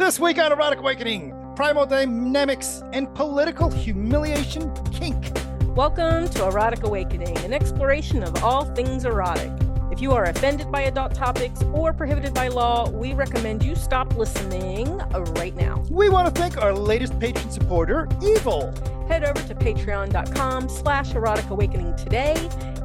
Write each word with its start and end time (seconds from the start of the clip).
This 0.00 0.18
week 0.18 0.38
on 0.38 0.50
Erotic 0.50 0.78
Awakening, 0.78 1.34
primal 1.54 1.84
dynamics 1.84 2.82
and 2.94 3.14
political 3.14 3.70
humiliation 3.70 4.72
kink. 4.86 5.30
Welcome 5.76 6.26
to 6.30 6.46
Erotic 6.46 6.84
Awakening, 6.84 7.36
an 7.40 7.52
exploration 7.52 8.22
of 8.22 8.42
all 8.42 8.64
things 8.64 9.04
erotic. 9.04 9.52
If 9.92 10.00
you 10.00 10.12
are 10.12 10.24
offended 10.24 10.72
by 10.72 10.84
adult 10.84 11.14
topics 11.14 11.62
or 11.64 11.92
prohibited 11.92 12.32
by 12.32 12.48
law, 12.48 12.88
we 12.88 13.12
recommend 13.12 13.62
you 13.62 13.76
stop 13.76 14.16
listening 14.16 14.88
right 15.36 15.54
now. 15.54 15.84
We 15.90 16.08
want 16.08 16.34
to 16.34 16.40
thank 16.40 16.56
our 16.56 16.72
latest 16.72 17.20
patron 17.20 17.50
supporter, 17.50 18.08
Evil. 18.22 18.72
Head 19.06 19.22
over 19.22 19.46
to 19.48 19.54
patreon.com 19.54 20.70
slash 20.70 21.14
erotic 21.14 21.50
awakening 21.50 21.94
today 21.96 22.36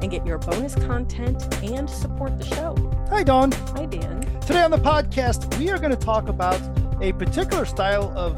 and 0.02 0.10
get 0.10 0.26
your 0.26 0.36
bonus 0.36 0.74
content 0.74 1.42
and 1.64 1.88
support 1.88 2.36
the 2.36 2.44
show. 2.44 2.76
Hi, 3.08 3.22
Dawn. 3.22 3.52
Hi, 3.52 3.86
Dan. 3.86 4.20
Today 4.42 4.62
on 4.62 4.70
the 4.70 4.76
podcast, 4.76 5.58
we 5.58 5.70
are 5.70 5.78
going 5.78 5.92
to 5.92 5.96
talk 5.96 6.28
about 6.28 6.60
a 7.00 7.12
particular 7.12 7.64
style 7.64 8.12
of, 8.16 8.36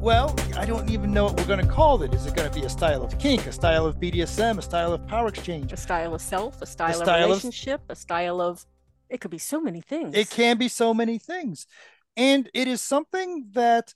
well, 0.00 0.34
I 0.56 0.64
don't 0.64 0.88
even 0.90 1.12
know 1.12 1.24
what 1.24 1.36
we're 1.36 1.46
going 1.46 1.64
to 1.64 1.70
call 1.70 2.02
it. 2.02 2.14
Is 2.14 2.26
it 2.26 2.34
going 2.34 2.50
to 2.50 2.60
be 2.60 2.64
a 2.64 2.68
style 2.68 3.02
of 3.02 3.18
kink, 3.18 3.46
a 3.46 3.52
style 3.52 3.86
of 3.86 3.96
BDSM, 3.96 4.58
a 4.58 4.62
style 4.62 4.92
of 4.92 5.06
power 5.06 5.28
exchange? 5.28 5.72
A 5.72 5.76
style 5.76 6.14
of 6.14 6.20
self, 6.20 6.62
a 6.62 6.66
style, 6.66 6.94
style 6.94 7.02
of 7.16 7.22
of- 7.24 7.28
relationship, 7.28 7.80
a 7.88 7.96
style 7.96 8.40
of, 8.40 8.64
it 9.08 9.20
could 9.20 9.30
be 9.30 9.38
so 9.38 9.60
many 9.60 9.80
things. 9.80 10.14
It 10.16 10.30
can 10.30 10.58
be 10.58 10.68
so 10.68 10.94
many 10.94 11.18
things. 11.18 11.66
And 12.16 12.48
it 12.54 12.68
is 12.68 12.80
something 12.80 13.48
that 13.52 13.94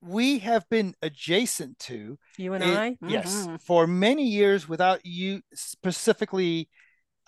we 0.00 0.38
have 0.40 0.68
been 0.68 0.94
adjacent 1.02 1.78
to 1.80 2.18
You 2.36 2.52
and 2.52 2.62
It- 2.62 2.76
I? 2.76 2.98
Yes, 3.06 3.46
Mhm. 3.46 3.60
for 3.60 3.86
many 3.86 4.26
years 4.28 4.68
without 4.68 5.04
you 5.04 5.40
specifically 5.54 6.68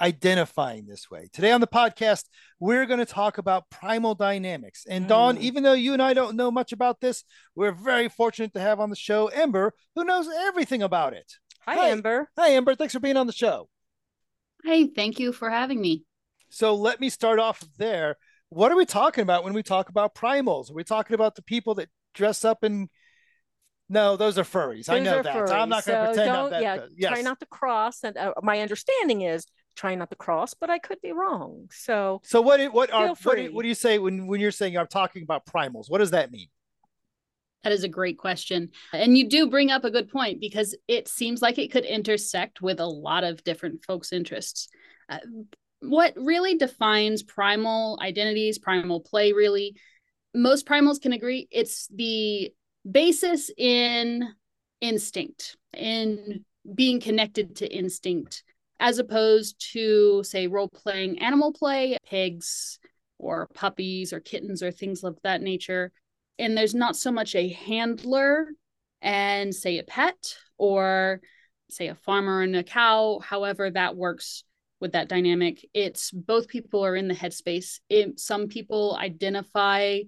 identifying 0.01 0.87
this 0.87 1.11
way. 1.11 1.29
Today 1.33 1.53
on 1.53 1.61
the 1.61 1.67
podcast, 1.67 2.25
we're 2.61 2.87
going 2.87 2.99
to 2.99 3.07
talk 3.07 3.39
about 3.39 3.69
primal 3.71 4.15
dynamics. 4.15 4.85
And 4.89 5.09
Dawn, 5.09 5.37
Mm. 5.37 5.41
even 5.41 5.63
though 5.63 5.73
you 5.73 5.93
and 5.93 6.03
I 6.03 6.13
don't 6.15 6.37
know 6.37 6.51
much 6.51 6.73
about 6.73 7.01
this, 7.01 7.25
we're 7.55 7.73
very 7.73 8.09
fortunate 8.09 8.53
to 8.55 8.61
have 8.61 8.81
on 8.81 8.91
the 8.91 8.97
show 8.97 9.29
Ember, 9.29 9.73
who 9.95 10.05
knows 10.05 10.29
everything 10.29 10.83
about 10.83 11.13
it. 11.15 11.33
Hi, 11.67 11.75
Hi. 11.77 11.89
Amber. 11.89 12.29
Hi, 12.37 12.53
Ember. 12.53 12.75
Thanks 12.75 12.93
for 12.93 13.01
being 13.01 13.17
on 13.17 13.27
the 13.27 13.33
show. 13.33 13.69
Hey, 14.65 14.87
thank 14.89 15.19
you 15.19 15.33
for 15.33 15.49
having 15.51 15.81
me. 15.81 16.05
So 16.51 16.75
let 16.75 17.01
me 17.01 17.09
start 17.09 17.39
off 17.39 17.63
there. 17.79 18.17
What 18.51 18.71
are 18.71 18.77
we 18.77 18.87
talking 18.87 19.23
about 19.23 19.45
when 19.45 19.53
we 19.55 19.63
talk 19.63 19.89
about 19.89 20.15
primals? 20.15 20.71
Are 20.71 20.75
we 20.75 20.85
talking 20.85 21.15
about 21.15 21.35
the 21.35 21.43
people 21.43 21.75
that 21.77 21.89
dress 22.15 22.45
up 22.45 22.63
in? 22.63 22.89
No, 23.89 24.17
those 24.17 24.37
are 24.39 24.43
furries. 24.45 24.89
I 24.89 24.99
know 25.01 25.19
are 25.19 25.23
that. 25.23 25.51
I'm 25.53 25.69
not 25.69 25.85
going 25.85 25.99
to 26.01 26.07
so 26.07 26.15
pretend 26.15 26.31
I'm 26.31 26.37
don't- 26.37 26.51
that. 26.51 26.63
yeah, 26.63 26.77
good. 26.79 26.91
yes. 26.97 27.13
Try 27.13 27.23
not 27.23 27.41
to 27.41 27.47
cross. 27.47 28.03
And 28.05 28.17
uh, 28.17 28.33
my 28.43 28.61
understanding 28.61 29.23
is 29.23 29.47
try 29.77 29.95
not 29.95 30.11
to 30.11 30.17
cross, 30.17 30.55
but 30.55 30.71
I 30.71 30.79
could 30.79 31.01
be 31.01 31.13
wrong. 31.13 31.69
So 31.71 32.21
So 32.25 32.41
what 32.41 32.57
do- 32.57 32.71
what 32.73 32.91
are 32.91 33.09
what 33.09 33.19
do, 33.19 33.31
free. 33.31 33.49
what 33.49 33.63
do 33.63 33.69
you 33.69 33.75
say 33.75 33.99
when 33.99 34.27
when 34.27 34.41
you're 34.41 34.51
saying 34.51 34.77
I'm 34.77 34.87
talking 34.87 35.23
about 35.23 35.47
primals? 35.47 35.89
What 35.89 35.99
does 35.99 36.11
that 36.11 36.33
mean? 36.33 36.49
That 37.63 37.73
is 37.73 37.85
a 37.85 37.89
great 37.89 38.17
question. 38.17 38.71
And 38.93 39.19
you 39.19 39.29
do 39.29 39.51
bring 39.51 39.71
up 39.71 39.85
a 39.85 39.91
good 39.91 40.09
point 40.09 40.41
because 40.41 40.77
it 40.87 41.09
seems 41.09 41.43
like 41.43 41.59
it 41.59 41.73
could 41.73 41.85
intersect 41.85 42.63
with 42.63 42.79
a 42.81 42.87
lot 42.87 43.25
of 43.25 43.43
different 43.43 43.85
folks' 43.85 44.13
interests. 44.13 44.69
Uh, 45.09 45.19
what 45.81 46.15
really 46.17 46.57
defines 46.57 47.23
primal 47.23 47.99
identities, 48.01 48.59
primal 48.59 49.01
play, 49.01 49.33
really, 49.33 49.77
most 50.33 50.67
primals 50.67 51.01
can 51.01 51.13
agree 51.13 51.49
it's 51.51 51.89
the 51.89 52.53
basis 52.89 53.51
in 53.57 54.29
instinct, 54.81 55.57
in 55.77 56.45
being 56.73 57.01
connected 57.01 57.57
to 57.57 57.67
instinct, 57.67 58.45
as 58.79 58.99
opposed 58.99 59.73
to, 59.73 60.23
say, 60.23 60.47
role 60.47 60.69
playing 60.69 61.19
animal 61.19 61.53
play, 61.53 61.97
pigs 62.05 62.79
or 63.19 63.49
puppies 63.55 64.13
or 64.13 64.21
kittens 64.21 64.63
or 64.63 64.71
things 64.71 65.03
of 65.03 65.19
that 65.23 65.41
nature. 65.41 65.93
And 66.39 66.57
there's 66.57 66.75
not 66.75 66.97
so 66.97 67.11
much 67.11 67.35
a 67.35 67.49
handler 67.49 68.49
and 69.01 69.55
say 69.55 69.79
a 69.79 69.83
pet 69.83 70.37
or 70.59 71.21
say 71.71 71.89
a 71.89 71.95
farmer 71.95 72.43
and 72.43 72.55
a 72.55 72.63
cow 72.63 73.21
however 73.25 73.71
that 73.71 73.97
works 73.97 74.45
with 74.81 74.93
that 74.93 75.09
dynamic. 75.09 75.67
It's 75.73 76.11
both 76.11 76.49
people 76.49 76.85
are 76.85 76.97
in 76.97 77.09
the 77.09 77.15
headspace. 77.15 77.81
It, 77.89 78.21
some 78.21 78.49
people 78.49 78.97
identify 79.01 80.01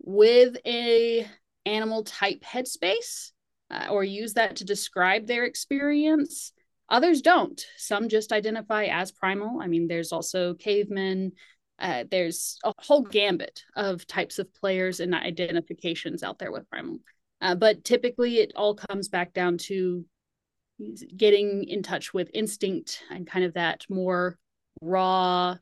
with 0.00 0.56
a 0.66 1.26
animal 1.66 2.04
type 2.04 2.42
headspace 2.42 3.32
uh, 3.70 3.88
or 3.90 4.04
use 4.04 4.34
that 4.34 4.56
to 4.56 4.64
describe 4.64 5.26
their 5.26 5.44
experience 5.44 6.52
others 6.88 7.22
don't. 7.22 7.60
Some 7.76 8.08
just 8.08 8.32
identify 8.32 8.84
as 8.84 9.12
primal. 9.12 9.60
I 9.60 9.66
mean 9.66 9.88
there's 9.88 10.12
also 10.12 10.54
cavemen. 10.54 11.32
Uh, 11.78 12.04
there's 12.10 12.58
a 12.64 12.72
whole 12.78 13.02
gambit 13.02 13.62
of 13.74 14.06
types 14.06 14.38
of 14.38 14.52
players 14.54 15.00
and 15.00 15.14
identifications 15.14 16.22
out 16.22 16.38
there 16.38 16.52
with 16.52 16.68
primal. 16.70 16.98
Uh, 17.40 17.54
but 17.54 17.84
typically 17.84 18.38
it 18.38 18.52
all 18.56 18.74
comes 18.74 19.08
back 19.08 19.34
down 19.34 19.58
to 19.58 20.04
getting 21.16 21.64
in 21.64 21.82
touch 21.82 22.12
with 22.14 22.30
instinct 22.34 23.02
and 23.10 23.26
kind 23.26 23.44
of 23.44 23.54
that 23.54 23.84
more 23.88 24.38
raw 24.80 25.56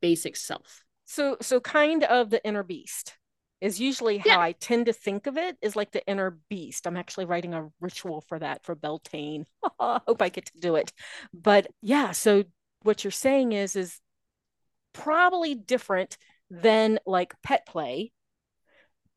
basic 0.00 0.36
self. 0.36 0.84
So 1.06 1.36
so 1.40 1.60
kind 1.60 2.04
of 2.04 2.30
the 2.30 2.44
inner 2.44 2.62
beast 2.62 3.17
is 3.60 3.80
usually 3.80 4.18
how 4.18 4.30
Yeah. 4.30 4.40
I 4.40 4.52
tend 4.52 4.86
to 4.86 4.92
think 4.92 5.26
of 5.26 5.36
it 5.36 5.56
is 5.60 5.74
like 5.74 5.90
the 5.90 6.06
inner 6.06 6.38
beast. 6.48 6.86
I'm 6.86 6.96
actually 6.96 7.24
writing 7.24 7.54
a 7.54 7.68
ritual 7.80 8.20
for 8.22 8.38
that 8.38 8.64
for 8.64 8.74
Beltane. 8.76 9.46
Hope 9.80 10.22
I 10.22 10.28
get 10.28 10.46
to 10.46 10.58
do 10.60 10.76
it. 10.76 10.92
But 11.34 11.66
yeah, 11.82 12.12
so 12.12 12.44
what 12.82 13.02
you're 13.02 13.10
saying 13.10 13.52
is 13.52 13.74
is 13.74 14.00
probably 14.92 15.54
different 15.54 16.16
than 16.50 16.98
like 17.04 17.34
pet 17.42 17.66
play, 17.66 18.12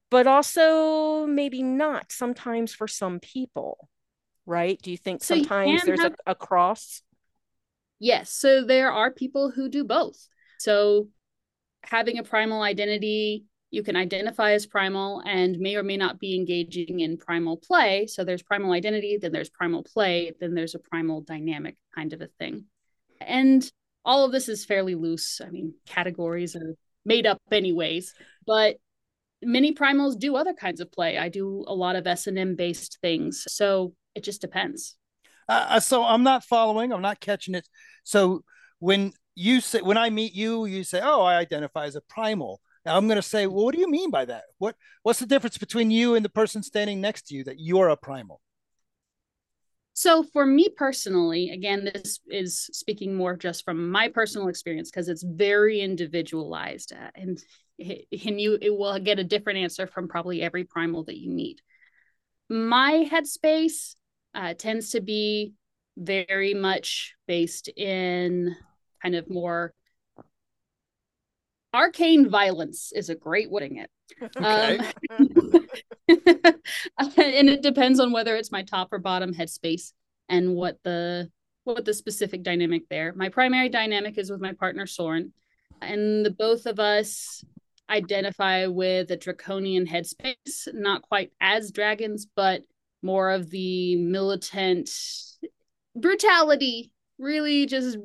but 0.10 0.28
also 0.28 1.26
maybe 1.26 1.64
not 1.64 2.12
sometimes 2.12 2.74
for 2.74 2.88
some 2.88 3.20
people, 3.20 3.88
right? 4.46 4.80
Do 4.82 4.92
you 4.92 4.98
think 4.98 5.24
So 5.24 5.36
sometimes 5.36 5.82
can 5.82 5.88
there's 5.88 6.02
have- 6.02 6.16
a, 6.26 6.32
a 6.32 6.36
cross? 6.36 7.02
Yes. 8.00 8.32
So 8.34 8.66
there 8.66 8.92
are 8.92 9.12
people 9.12 9.52
who 9.52 9.70
do 9.70 9.84
both. 9.84 10.18
So 10.58 11.10
having 11.84 12.18
a 12.18 12.24
primal 12.24 12.64
identity, 12.64 13.46
you 13.72 13.84
can 13.84 13.96
identify 13.96 14.52
as 14.52 14.66
primal 14.66 15.22
and 15.26 15.58
may 15.58 15.76
or 15.76 15.84
may 15.84 15.96
not 15.96 16.20
be 16.20 16.36
engaging 16.36 17.00
in 17.00 17.18
primal 17.18 17.56
play. 17.56 18.06
So 18.06 18.24
there's 18.24 18.44
primal 18.44 18.74
identity, 18.74 19.18
then 19.20 19.32
there's 19.32 19.50
primal 19.50 19.82
play, 19.82 20.34
then 20.40 20.54
there's 20.54 20.76
a 20.76 20.80
primal 20.80 21.22
dynamic 21.22 21.78
kind 21.96 22.12
of 22.12 22.22
a 22.22 22.28
thing. 22.38 22.66
And 23.22 23.70
all 24.04 24.26
of 24.26 24.34
this 24.34 24.50
is 24.50 24.66
fairly 24.66 24.96
loose. 24.96 25.40
I 25.44 25.50
mean, 25.50 25.74
categories 25.86 26.56
are 26.56 26.76
made 27.06 27.26
up 27.26 27.38
anyways, 27.50 28.14
but 28.46 28.76
many 29.42 29.74
primals 29.74 30.20
do 30.20 30.36
other 30.36 30.54
kinds 30.54 30.82
of 30.82 30.92
play. 30.92 31.18
I 31.18 31.30
do 31.30 31.64
a 31.66 31.74
lot 31.74 31.96
of 31.96 32.06
S&M 32.06 32.56
based 32.56 33.00
things. 33.02 33.46
So 33.48 33.94
it 34.16 34.24
just 34.26 34.42
depends. 34.42 34.98
Uh, 35.48 35.66
uh, 35.70 35.80
so 35.80 36.04
I'm 36.04 36.24
not 36.24 36.44
following. 36.44 36.92
I'm 36.92 37.02
not 37.02 37.22
catching 37.22 37.56
it. 37.56 37.68
So 38.04 38.44
when 38.80 39.14
you 39.36 39.62
say 39.62 39.82
when 39.82 39.98
I 39.98 40.10
meet 40.10 40.34
you, 40.34 40.66
you 40.66 40.84
say, 40.84 41.00
"Oh, 41.02 41.22
I 41.22 41.38
identify 41.38 41.86
as 41.86 41.96
a 41.96 42.02
primal." 42.02 42.62
Now 42.86 42.98
I'm 42.98 43.08
going 43.08 43.18
to 43.18 43.22
say, 43.22 43.48
"Well, 43.48 43.66
what 43.66 43.76
do 43.76 43.82
you 43.82 43.90
mean 43.90 44.12
by 44.12 44.26
that? 44.26 44.44
What 44.58 44.76
what's 45.04 45.20
the 45.20 45.26
difference 45.26 45.58
between 45.58 45.92
you 45.92 46.16
and 46.16 46.26
the 46.26 46.30
person 46.30 46.64
standing 46.64 47.02
next 47.02 47.28
to 47.28 47.36
you 47.36 47.44
that 47.46 47.60
you're 47.60 47.90
a 47.90 47.98
primal?" 47.98 48.42
So 49.94 50.24
for 50.24 50.46
me 50.46 50.70
personally, 50.70 51.52
again, 51.52 51.84
this 51.86 52.20
is 52.28 52.70
speaking 52.72 53.14
more 53.14 53.36
just 53.36 53.66
from 53.66 53.92
my 53.92 54.08
personal 54.08 54.48
experience 54.48 54.90
because 54.90 55.10
it's 55.10 55.24
very 55.24 55.82
individualized, 55.82 56.94
uh, 56.94 57.12
and 57.16 57.38
and 57.80 58.42
you 58.42 58.58
it 58.62 58.76
will 58.76 58.98
get 59.00 59.20
a 59.20 59.24
different 59.24 59.60
answer 59.60 59.88
from 59.88 60.08
probably 60.08 60.42
every 60.42 60.64
primal 60.64 61.04
that 61.06 61.18
you 61.18 61.30
meet. 61.30 61.62
My 62.50 63.08
headspace 63.12 63.96
uh, 64.34 64.54
tends 64.54 64.92
to 64.92 65.02
be 65.02 65.54
very 65.98 66.54
much 66.54 67.16
based 67.28 67.68
in 67.68 68.56
kind 69.02 69.16
of 69.16 69.30
more 69.30 69.74
arcane 71.74 72.30
violence 72.30 72.92
is 72.94 73.10
a 73.10 73.16
great 73.16 73.50
wording 73.50 73.78
it. 73.78 73.90
Okay. 74.38 74.78
Um, 75.10 75.68
and 77.18 77.50
it 77.50 77.64
depends 77.64 78.00
on 78.00 78.12
whether 78.12 78.36
it's 78.36 78.52
my 78.52 78.62
top 78.62 78.92
or 78.92 79.00
bottom 79.00 79.34
headspace 79.34 79.94
and 80.30 80.54
what 80.54 80.78
the 80.84 81.32
what 81.64 81.86
the 81.86 81.94
specific 81.94 82.44
dynamic 82.44 82.90
there. 82.90 83.14
My 83.16 83.30
primary 83.30 83.70
dynamic 83.70 84.18
is 84.18 84.30
with 84.30 84.42
my 84.42 84.54
partner 84.54 84.86
Soren, 84.86 85.34
and 85.82 86.26
the 86.26 86.30
both 86.30 86.66
of 86.66 86.80
us 86.80 87.44
identify 87.90 88.68
with 88.68 89.10
a 89.12 89.18
draconian 89.18 89.88
headspace, 89.88 90.68
not 90.74 91.02
quite 91.02 91.32
as 91.40 91.72
dragons, 91.72 92.28
but 92.36 92.62
more 93.02 93.32
of 93.32 93.50
the 93.50 93.96
militant 93.96 94.90
brutality, 95.96 96.92
really 97.18 97.66
just 97.66 97.98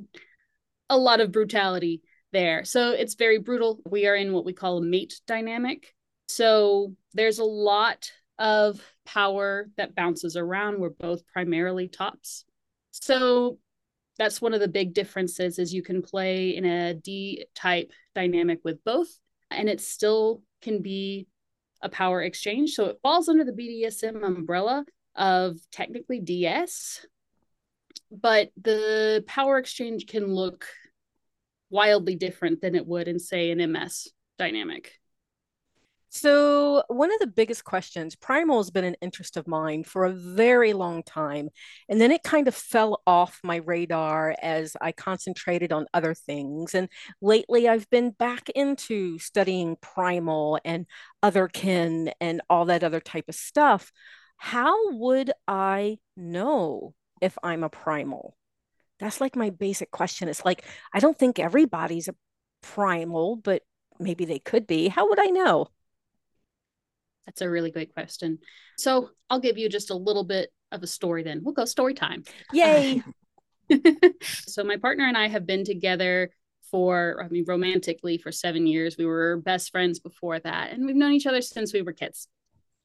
a 0.88 0.96
lot 0.96 1.20
of 1.20 1.32
brutality 1.32 2.02
there. 2.32 2.64
So 2.64 2.90
it's 2.90 3.14
very 3.14 3.38
brutal. 3.38 3.80
We 3.88 4.06
are 4.06 4.16
in 4.16 4.32
what 4.32 4.44
we 4.44 4.52
call 4.52 4.78
a 4.78 4.82
mate 4.82 5.20
dynamic. 5.26 5.94
So 6.28 6.94
there's 7.14 7.38
a 7.38 7.44
lot 7.44 8.10
of 8.38 8.80
power 9.04 9.68
that 9.76 9.94
bounces 9.94 10.36
around. 10.36 10.80
We're 10.80 10.90
both 10.90 11.26
primarily 11.28 11.88
tops. 11.88 12.44
So 12.90 13.58
that's 14.18 14.40
one 14.40 14.54
of 14.54 14.60
the 14.60 14.68
big 14.68 14.94
differences 14.94 15.58
is 15.58 15.74
you 15.74 15.82
can 15.82 16.02
play 16.02 16.56
in 16.56 16.64
a 16.64 16.94
D 16.94 17.46
type 17.54 17.92
dynamic 18.14 18.60
with 18.64 18.82
both 18.84 19.08
and 19.50 19.68
it 19.68 19.80
still 19.80 20.42
can 20.62 20.82
be 20.82 21.26
a 21.82 21.88
power 21.88 22.22
exchange. 22.22 22.72
So 22.72 22.86
it 22.86 22.98
falls 23.02 23.28
under 23.28 23.44
the 23.44 23.52
BDSM 23.52 24.24
umbrella 24.24 24.84
of 25.14 25.58
technically 25.70 26.20
DS, 26.20 27.06
but 28.10 28.50
the 28.60 29.24
power 29.26 29.58
exchange 29.58 30.06
can 30.06 30.26
look 30.26 30.66
wildly 31.76 32.16
different 32.16 32.62
than 32.62 32.74
it 32.74 32.86
would 32.86 33.06
in, 33.06 33.18
say, 33.18 33.50
an 33.50 33.58
MS 33.70 34.08
dynamic. 34.38 34.92
So, 36.08 36.82
one 36.88 37.12
of 37.12 37.18
the 37.18 37.26
biggest 37.26 37.64
questions, 37.64 38.16
primal 38.16 38.56
has 38.56 38.70
been 38.70 38.84
an 38.84 38.96
interest 39.02 39.36
of 39.36 39.46
mine 39.46 39.84
for 39.84 40.06
a 40.06 40.14
very 40.14 40.72
long 40.72 41.02
time. 41.02 41.50
And 41.90 42.00
then 42.00 42.10
it 42.10 42.22
kind 42.22 42.48
of 42.48 42.54
fell 42.54 43.02
off 43.06 43.38
my 43.44 43.56
radar 43.56 44.34
as 44.40 44.76
I 44.80 44.92
concentrated 44.92 45.74
on 45.74 45.86
other 45.92 46.14
things. 46.14 46.74
And 46.74 46.88
lately, 47.20 47.68
I've 47.68 47.90
been 47.90 48.12
back 48.12 48.48
into 48.54 49.18
studying 49.18 49.76
primal 49.82 50.58
and 50.64 50.86
other 51.22 51.48
kin 51.48 52.12
and 52.18 52.40
all 52.48 52.64
that 52.66 52.82
other 52.82 53.00
type 53.00 53.26
of 53.28 53.34
stuff. 53.34 53.92
How 54.38 54.92
would 54.92 55.32
I 55.46 55.98
know 56.16 56.94
if 57.20 57.36
I'm 57.42 57.62
a 57.62 57.68
primal? 57.68 58.38
That's 58.98 59.20
like 59.20 59.36
my 59.36 59.50
basic 59.50 59.90
question. 59.90 60.28
It's 60.28 60.44
like, 60.44 60.64
I 60.92 61.00
don't 61.00 61.18
think 61.18 61.38
everybody's 61.38 62.08
a 62.08 62.14
primal, 62.62 63.36
but 63.36 63.62
maybe 63.98 64.24
they 64.24 64.38
could 64.38 64.66
be. 64.66 64.88
How 64.88 65.08
would 65.08 65.20
I 65.20 65.26
know? 65.26 65.68
That's 67.26 67.42
a 67.42 67.50
really 67.50 67.70
great 67.70 67.92
question. 67.92 68.38
So 68.78 69.10
I'll 69.28 69.40
give 69.40 69.58
you 69.58 69.68
just 69.68 69.90
a 69.90 69.96
little 69.96 70.24
bit 70.24 70.50
of 70.72 70.82
a 70.82 70.86
story 70.86 71.22
then. 71.22 71.40
We'll 71.42 71.54
go 71.54 71.64
story 71.64 71.94
time. 71.94 72.24
Yay. 72.52 73.02
so 74.46 74.64
my 74.64 74.76
partner 74.76 75.06
and 75.06 75.16
I 75.16 75.28
have 75.28 75.46
been 75.46 75.64
together 75.64 76.30
for, 76.70 77.22
I 77.22 77.28
mean, 77.28 77.44
romantically 77.46 78.18
for 78.18 78.32
seven 78.32 78.66
years. 78.66 78.96
We 78.96 79.06
were 79.06 79.38
best 79.38 79.70
friends 79.70 79.98
before 79.98 80.38
that, 80.40 80.72
and 80.72 80.86
we've 80.86 80.96
known 80.96 81.12
each 81.12 81.26
other 81.26 81.40
since 81.40 81.72
we 81.72 81.82
were 81.82 81.92
kids. 81.92 82.28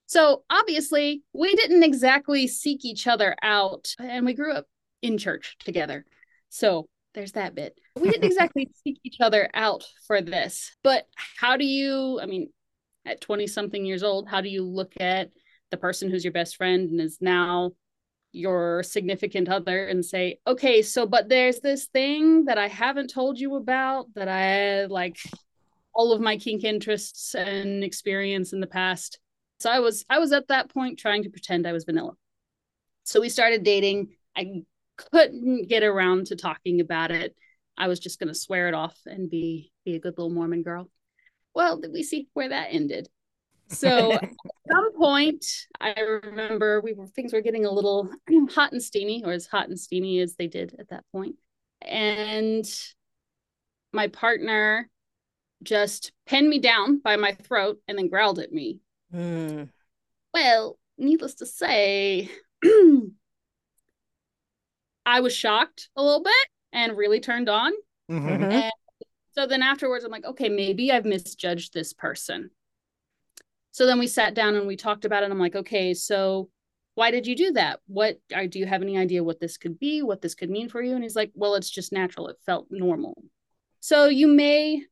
So 0.07 0.43
obviously, 0.49 1.23
we 1.33 1.55
didn't 1.55 1.83
exactly 1.83 2.47
seek 2.47 2.83
each 2.83 3.07
other 3.07 3.35
out, 3.41 3.93
and 3.99 4.25
we 4.25 4.33
grew 4.33 4.53
up 4.53 4.65
in 5.01 5.17
church 5.17 5.57
together. 5.59 6.05
So 6.49 6.87
there's 7.13 7.33
that 7.33 7.55
bit. 7.55 7.77
We 7.99 8.09
didn't 8.09 8.25
exactly 8.25 8.69
seek 8.83 8.99
each 9.03 9.17
other 9.19 9.49
out 9.53 9.83
for 10.07 10.21
this. 10.21 10.75
But 10.83 11.07
how 11.15 11.57
do 11.57 11.65
you, 11.65 12.19
I 12.21 12.25
mean, 12.25 12.49
at 13.05 13.21
20 13.21 13.47
something 13.47 13.85
years 13.85 14.03
old, 14.03 14.27
how 14.27 14.41
do 14.41 14.49
you 14.49 14.63
look 14.63 14.93
at 14.99 15.29
the 15.71 15.77
person 15.77 16.09
who's 16.09 16.23
your 16.23 16.33
best 16.33 16.55
friend 16.57 16.89
and 16.89 17.01
is 17.01 17.17
now 17.21 17.71
your 18.31 18.83
significant 18.83 19.49
other 19.49 19.87
and 19.87 20.05
say, 20.05 20.39
okay, 20.47 20.81
so, 20.81 21.05
but 21.05 21.27
there's 21.27 21.59
this 21.59 21.87
thing 21.87 22.45
that 22.45 22.57
I 22.57 22.67
haven't 22.67 23.09
told 23.09 23.39
you 23.39 23.55
about 23.55 24.13
that 24.15 24.29
I 24.29 24.85
like 24.85 25.17
all 25.93 26.13
of 26.13 26.21
my 26.21 26.37
kink 26.37 26.63
interests 26.63 27.35
and 27.35 27.83
experience 27.83 28.53
in 28.53 28.61
the 28.61 28.67
past. 28.67 29.19
So 29.59 29.69
I 29.69 29.79
was, 29.79 30.05
I 30.09 30.19
was 30.19 30.31
at 30.31 30.47
that 30.47 30.73
point 30.73 30.97
trying 30.97 31.23
to 31.23 31.29
pretend 31.29 31.67
I 31.67 31.73
was 31.73 31.83
vanilla. 31.83 32.13
So 33.03 33.19
we 33.19 33.29
started 33.29 33.63
dating. 33.63 34.09
I 34.35 34.63
couldn't 35.11 35.67
get 35.67 35.83
around 35.83 36.27
to 36.27 36.35
talking 36.35 36.81
about 36.81 37.11
it. 37.11 37.35
I 37.77 37.87
was 37.87 37.99
just 37.99 38.19
going 38.19 38.27
to 38.27 38.35
swear 38.35 38.67
it 38.67 38.73
off 38.73 38.97
and 39.05 39.29
be, 39.29 39.71
be 39.85 39.95
a 39.95 39.99
good 39.99 40.17
little 40.17 40.29
Mormon 40.29 40.63
girl 40.63 40.89
well, 41.53 41.77
did 41.77 41.91
we 41.91 42.03
see 42.03 42.27
where 42.33 42.49
that 42.49 42.69
ended? 42.71 43.09
So 43.67 44.13
at 44.21 44.29
some 44.69 44.93
point, 44.95 45.45
I 45.79 45.99
remember 45.99 46.81
we 46.81 46.93
were 46.93 47.07
things 47.07 47.33
were 47.33 47.41
getting 47.41 47.65
a 47.65 47.71
little 47.71 48.09
hot 48.49 48.71
and 48.71 48.81
steamy, 48.81 49.23
or 49.25 49.31
as 49.31 49.47
hot 49.47 49.69
and 49.69 49.79
steamy 49.79 50.19
as 50.19 50.35
they 50.35 50.47
did 50.47 50.75
at 50.79 50.89
that 50.89 51.03
point. 51.11 51.35
And 51.81 52.65
my 53.91 54.07
partner 54.07 54.89
just 55.63 56.11
pinned 56.25 56.49
me 56.49 56.59
down 56.59 56.99
by 56.99 57.17
my 57.17 57.33
throat 57.33 57.79
and 57.87 57.97
then 57.97 58.07
growled 58.07 58.39
at 58.39 58.51
me. 58.51 58.79
Mm. 59.13 59.69
Well, 60.33 60.77
needless 60.97 61.35
to 61.35 61.45
say, 61.45 62.29
I 65.05 65.19
was 65.19 65.35
shocked 65.35 65.89
a 65.95 66.03
little 66.03 66.23
bit 66.23 66.47
and 66.71 66.97
really 66.97 67.19
turned 67.19 67.49
on. 67.49 67.71
Mm-hmm. 68.09 68.43
And 68.51 68.71
so 69.33 69.47
then 69.47 69.61
afterwards, 69.63 70.03
I'm 70.03 70.11
like, 70.11 70.25
okay, 70.25 70.49
maybe 70.49 70.91
I've 70.91 71.05
misjudged 71.05 71.73
this 71.73 71.93
person. 71.93 72.49
So 73.71 73.85
then 73.85 73.99
we 73.99 74.07
sat 74.07 74.33
down 74.33 74.55
and 74.55 74.67
we 74.67 74.75
talked 74.75 75.05
about 75.05 75.23
it. 75.23 75.31
I'm 75.31 75.39
like, 75.39 75.55
okay, 75.55 75.93
so 75.93 76.49
why 76.95 77.09
did 77.09 77.25
you 77.25 77.35
do 77.35 77.53
that? 77.53 77.79
What 77.87 78.17
do 78.49 78.59
you 78.59 78.65
have 78.65 78.81
any 78.81 78.97
idea 78.97 79.23
what 79.23 79.39
this 79.39 79.57
could 79.57 79.79
be, 79.79 80.01
what 80.01 80.21
this 80.21 80.35
could 80.35 80.49
mean 80.49 80.67
for 80.67 80.81
you? 80.81 80.93
And 80.93 81.03
he's 81.03 81.15
like, 81.15 81.31
well, 81.33 81.55
it's 81.55 81.69
just 81.69 81.93
natural. 81.93 82.27
It 82.27 82.37
felt 82.45 82.67
normal. 82.69 83.15
So 83.79 84.07
you 84.07 84.27
may 84.27 84.83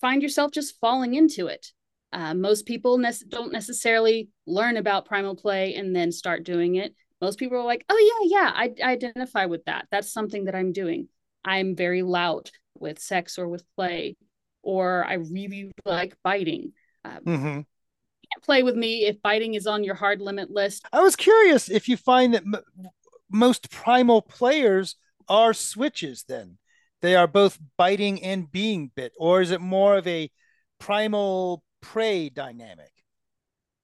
find 0.00 0.22
yourself 0.22 0.52
just 0.52 0.78
falling 0.80 1.14
into 1.14 1.46
it. 1.46 1.72
Uh, 2.12 2.34
most 2.34 2.66
people 2.66 2.98
ne- 2.98 3.12
don't 3.28 3.52
necessarily 3.52 4.28
learn 4.46 4.76
about 4.76 5.06
primal 5.06 5.34
play 5.34 5.74
and 5.74 5.96
then 5.96 6.12
start 6.12 6.44
doing 6.44 6.74
it. 6.74 6.94
Most 7.20 7.38
people 7.38 7.58
are 7.58 7.64
like, 7.64 7.84
oh, 7.88 8.28
yeah, 8.30 8.38
yeah, 8.38 8.52
I, 8.54 8.74
I 8.82 8.92
identify 8.92 9.46
with 9.46 9.64
that. 9.66 9.86
That's 9.90 10.12
something 10.12 10.46
that 10.46 10.54
I'm 10.54 10.72
doing. 10.72 11.08
I'm 11.44 11.76
very 11.76 12.02
loud 12.02 12.50
with 12.78 12.98
sex 12.98 13.38
or 13.38 13.48
with 13.48 13.64
play, 13.76 14.16
or 14.62 15.04
I 15.04 15.14
really 15.14 15.72
like 15.84 16.16
biting. 16.22 16.72
Um, 17.04 17.20
mm-hmm. 17.26 17.44
Can't 17.44 18.44
play 18.44 18.62
with 18.62 18.76
me 18.76 19.06
if 19.06 19.20
biting 19.22 19.54
is 19.54 19.66
on 19.66 19.84
your 19.84 19.94
hard 19.94 20.20
limit 20.20 20.50
list. 20.50 20.86
I 20.92 21.00
was 21.00 21.16
curious 21.16 21.68
if 21.68 21.88
you 21.88 21.96
find 21.96 22.34
that 22.34 22.42
m- 22.42 22.88
most 23.30 23.70
primal 23.70 24.22
players 24.22 24.96
are 25.28 25.52
switches. 25.52 26.24
Then 26.28 26.58
they 27.02 27.16
are 27.16 27.26
both 27.26 27.58
biting 27.76 28.22
and 28.22 28.50
being 28.50 28.90
bit, 28.94 29.12
or 29.18 29.40
is 29.40 29.50
it 29.50 29.60
more 29.60 29.96
of 29.96 30.06
a 30.06 30.30
primal 30.78 31.62
prey 31.80 32.28
dynamic? 32.28 32.92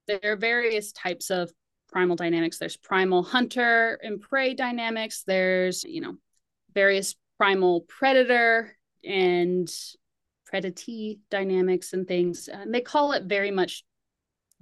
There 0.06 0.20
are 0.22 0.36
various 0.36 0.92
types 0.92 1.30
of 1.30 1.50
primal 1.88 2.16
dynamics. 2.16 2.58
There's 2.58 2.76
primal 2.76 3.22
hunter 3.22 3.98
and 4.02 4.20
prey 4.20 4.54
dynamics. 4.54 5.22
There's 5.26 5.84
you 5.84 6.00
know 6.00 6.16
various 6.74 7.14
primal 7.38 7.82
predator 7.82 8.76
and 9.04 9.70
predatory 10.46 11.20
dynamics 11.30 11.92
and 11.92 12.06
things. 12.06 12.48
Uh, 12.52 12.64
they 12.66 12.80
call 12.80 13.12
it 13.12 13.24
very 13.24 13.50
much 13.50 13.84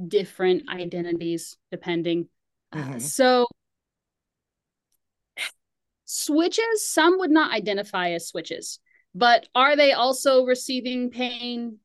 different 0.07 0.69
identities 0.69 1.57
depending. 1.71 2.29
Uh, 2.73 2.79
mm-hmm. 2.79 2.95
Uh, 2.95 2.99
so 2.99 3.47
switches, 6.05 6.87
some 6.87 7.19
would 7.19 7.31
not 7.31 7.53
identify 7.53 8.11
as 8.11 8.29
switches, 8.29 8.81
but 9.15 9.47
are 9.55 9.77
they 9.77 9.93
also 9.93 10.45
receiving 10.45 11.11
pain? 11.11 11.79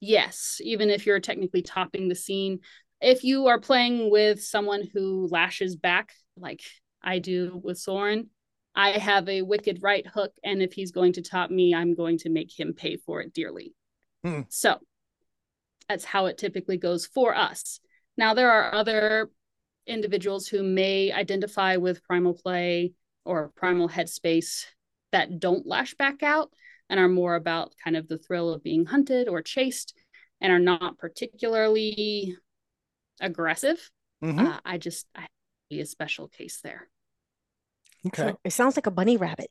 Yes, 0.00 0.60
even 0.62 0.90
if 0.90 1.06
you're 1.06 1.20
technically 1.20 1.62
topping 1.62 2.08
the 2.08 2.14
scene. 2.14 2.60
If 3.00 3.24
you 3.24 3.46
are 3.46 3.60
playing 3.60 4.10
with 4.10 4.42
someone 4.42 4.82
who 4.92 5.28
lashes 5.30 5.76
back, 5.76 6.12
like 6.36 6.62
I 7.02 7.18
do 7.18 7.60
with 7.62 7.78
Soren, 7.78 8.30
I 8.74 8.90
have 8.90 9.28
a 9.28 9.42
wicked 9.42 9.82
right 9.82 10.06
hook, 10.06 10.32
and 10.44 10.62
if 10.62 10.72
he's 10.72 10.92
going 10.92 11.14
to 11.14 11.22
top 11.22 11.50
me, 11.50 11.74
I'm 11.74 11.94
going 11.94 12.18
to 12.18 12.30
make 12.30 12.58
him 12.58 12.74
pay 12.74 12.96
for 12.96 13.20
it 13.20 13.32
dearly. 13.32 13.74
Hmm. 14.24 14.42
So 14.48 14.78
that's 15.88 16.04
how 16.04 16.26
it 16.26 16.38
typically 16.38 16.76
goes 16.76 17.06
for 17.06 17.34
us. 17.34 17.80
Now, 18.16 18.34
there 18.34 18.50
are 18.50 18.74
other 18.74 19.30
individuals 19.86 20.46
who 20.46 20.62
may 20.62 21.12
identify 21.12 21.76
with 21.76 22.02
primal 22.04 22.34
play 22.34 22.92
or 23.24 23.52
primal 23.56 23.88
headspace 23.88 24.64
that 25.12 25.40
don't 25.40 25.66
lash 25.66 25.94
back 25.94 26.22
out 26.22 26.50
and 26.90 27.00
are 27.00 27.08
more 27.08 27.34
about 27.34 27.72
kind 27.82 27.96
of 27.96 28.08
the 28.08 28.18
thrill 28.18 28.52
of 28.52 28.62
being 28.62 28.86
hunted 28.86 29.28
or 29.28 29.42
chased 29.42 29.94
and 30.40 30.52
are 30.52 30.58
not 30.58 30.98
particularly 30.98 32.36
aggressive. 33.20 33.90
Mm-hmm. 34.22 34.46
Uh, 34.46 34.58
I 34.64 34.78
just 34.78 35.06
I 35.14 35.26
be 35.70 35.80
a 35.80 35.86
special 35.86 36.28
case 36.28 36.60
there. 36.62 36.88
Okay. 38.06 38.30
So 38.30 38.40
it 38.44 38.52
sounds 38.52 38.76
like 38.76 38.86
a 38.86 38.92
bunny 38.92 39.16
rabbit. 39.16 39.50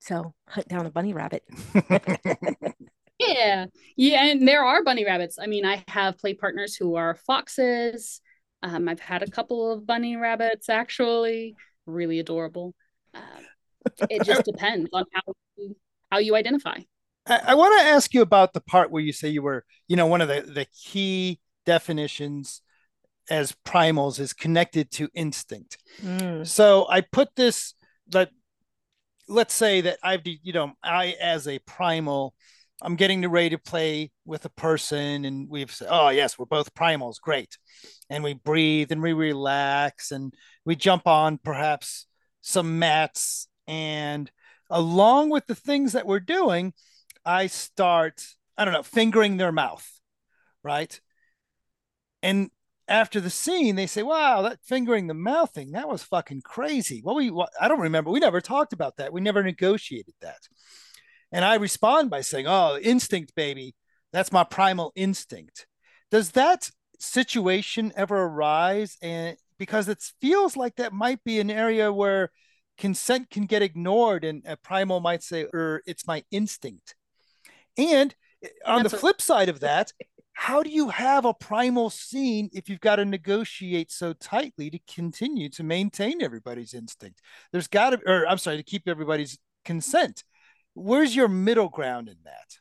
So 0.00 0.34
hunt 0.48 0.68
down 0.68 0.86
a 0.86 0.90
bunny 0.90 1.14
rabbit. 1.14 1.44
yeah. 3.18 3.66
Yeah. 3.96 4.24
And 4.24 4.46
there 4.46 4.64
are 4.64 4.82
bunny 4.84 5.04
rabbits. 5.04 5.38
I 5.40 5.46
mean, 5.46 5.64
I 5.64 5.82
have 5.88 6.18
play 6.18 6.34
partners 6.34 6.76
who 6.76 6.96
are 6.96 7.14
foxes. 7.14 8.20
Um, 8.62 8.88
I've 8.88 9.00
had 9.00 9.22
a 9.22 9.30
couple 9.30 9.72
of 9.72 9.86
bunny 9.86 10.16
rabbits 10.16 10.68
actually, 10.68 11.54
really 11.86 12.18
adorable. 12.18 12.74
Uh, 13.14 13.20
it 14.10 14.24
just 14.24 14.44
depends 14.50 14.90
on 14.92 15.04
how 15.12 15.32
you, 15.56 15.76
how 16.10 16.18
you 16.18 16.36
identify. 16.36 16.78
I, 17.26 17.40
I 17.48 17.54
want 17.54 17.78
to 17.80 17.86
ask 17.86 18.12
you 18.14 18.22
about 18.22 18.52
the 18.52 18.60
part 18.60 18.90
where 18.90 19.02
you 19.02 19.12
say 19.12 19.28
you 19.28 19.42
were, 19.42 19.64
you 19.88 19.96
know, 19.96 20.06
one 20.06 20.20
of 20.20 20.28
the, 20.28 20.42
the 20.42 20.66
key 20.66 21.40
definitions 21.66 22.60
as 23.30 23.54
primals 23.66 24.20
is 24.20 24.32
connected 24.32 24.90
to 24.92 25.08
instinct. 25.14 25.78
Mm. 26.02 26.46
So 26.46 26.86
I 26.88 27.00
put 27.00 27.28
this 27.36 27.74
that 28.08 28.30
let's 29.28 29.54
say 29.54 29.80
that 29.82 29.98
I've 30.02 30.20
you 30.24 30.52
know 30.52 30.72
I 30.82 31.16
as 31.20 31.48
a 31.48 31.58
primal 31.60 32.34
I'm 32.82 32.96
getting 32.96 33.26
ready 33.26 33.50
to 33.50 33.58
play 33.58 34.10
with 34.26 34.44
a 34.44 34.50
person 34.50 35.24
and 35.24 35.48
we've 35.48 35.72
said 35.72 35.88
oh 35.90 36.10
yes 36.10 36.38
we're 36.38 36.44
both 36.44 36.74
primals 36.74 37.20
great 37.20 37.56
and 38.10 38.22
we 38.22 38.34
breathe 38.34 38.92
and 38.92 39.00
we 39.00 39.14
relax 39.14 40.10
and 40.10 40.34
we 40.66 40.76
jump 40.76 41.06
on 41.06 41.38
perhaps 41.38 42.06
some 42.42 42.78
mats 42.78 43.48
and 43.66 44.30
along 44.68 45.30
with 45.30 45.46
the 45.46 45.54
things 45.54 45.92
that 45.92 46.06
we're 46.06 46.20
doing 46.20 46.74
I 47.24 47.46
start 47.46 48.24
I 48.56 48.64
don't 48.64 48.74
know 48.74 48.82
fingering 48.82 49.36
their 49.36 49.52
mouth 49.52 49.88
right? 50.64 51.00
And 52.22 52.50
after 52.88 53.20
the 53.20 53.30
scene, 53.30 53.76
they 53.76 53.86
say, 53.86 54.02
"Wow, 54.02 54.42
that 54.42 54.64
fingering 54.64 55.06
the 55.06 55.14
mouth 55.14 55.52
thing, 55.54 55.72
that 55.72 55.88
was 55.88 56.02
fucking 56.02 56.42
crazy." 56.42 57.00
What 57.02 57.16
we, 57.16 57.30
what, 57.30 57.50
I 57.60 57.68
don't 57.68 57.80
remember. 57.80 58.10
We 58.10 58.20
never 58.20 58.40
talked 58.40 58.72
about 58.72 58.96
that. 58.96 59.12
We 59.12 59.20
never 59.20 59.42
negotiated 59.42 60.14
that. 60.20 60.48
And 61.30 61.44
I 61.44 61.54
respond 61.56 62.10
by 62.10 62.22
saying, 62.22 62.46
"Oh, 62.48 62.78
instinct, 62.82 63.34
baby. 63.34 63.74
That's 64.12 64.32
my 64.32 64.44
primal 64.44 64.92
instinct." 64.96 65.66
Does 66.10 66.32
that 66.32 66.70
situation 66.98 67.92
ever 67.96 68.16
arise? 68.24 68.96
And 69.02 69.36
because 69.58 69.88
it 69.88 70.02
feels 70.20 70.56
like 70.56 70.76
that 70.76 70.92
might 70.92 71.22
be 71.24 71.40
an 71.40 71.50
area 71.50 71.92
where 71.92 72.30
consent 72.78 73.30
can 73.30 73.46
get 73.46 73.62
ignored, 73.62 74.24
and 74.24 74.42
a 74.46 74.56
primal 74.56 75.00
might 75.00 75.22
say, 75.22 75.46
"Er, 75.54 75.82
it's 75.86 76.06
my 76.06 76.24
instinct." 76.30 76.94
And 77.76 78.14
on 78.64 78.82
That's 78.82 78.92
the 78.92 78.98
flip 78.98 79.20
side 79.20 79.48
of 79.48 79.60
that, 79.60 79.92
how 80.34 80.62
do 80.62 80.70
you 80.70 80.88
have 80.88 81.24
a 81.24 81.32
primal 81.32 81.90
scene 81.90 82.50
if 82.52 82.68
you've 82.68 82.80
got 82.80 82.96
to 82.96 83.04
negotiate 83.04 83.92
so 83.92 84.12
tightly 84.12 84.68
to 84.70 84.78
continue 84.92 85.48
to 85.50 85.62
maintain 85.62 86.20
everybody's 86.20 86.74
instinct? 86.74 87.20
There's 87.52 87.68
got 87.68 87.90
to, 87.90 88.00
or 88.06 88.28
I'm 88.28 88.38
sorry, 88.38 88.56
to 88.56 88.62
keep 88.62 88.88
everybody's 88.88 89.38
consent. 89.64 90.24
Where's 90.74 91.14
your 91.14 91.28
middle 91.28 91.68
ground 91.68 92.08
in 92.08 92.16
that? 92.24 92.58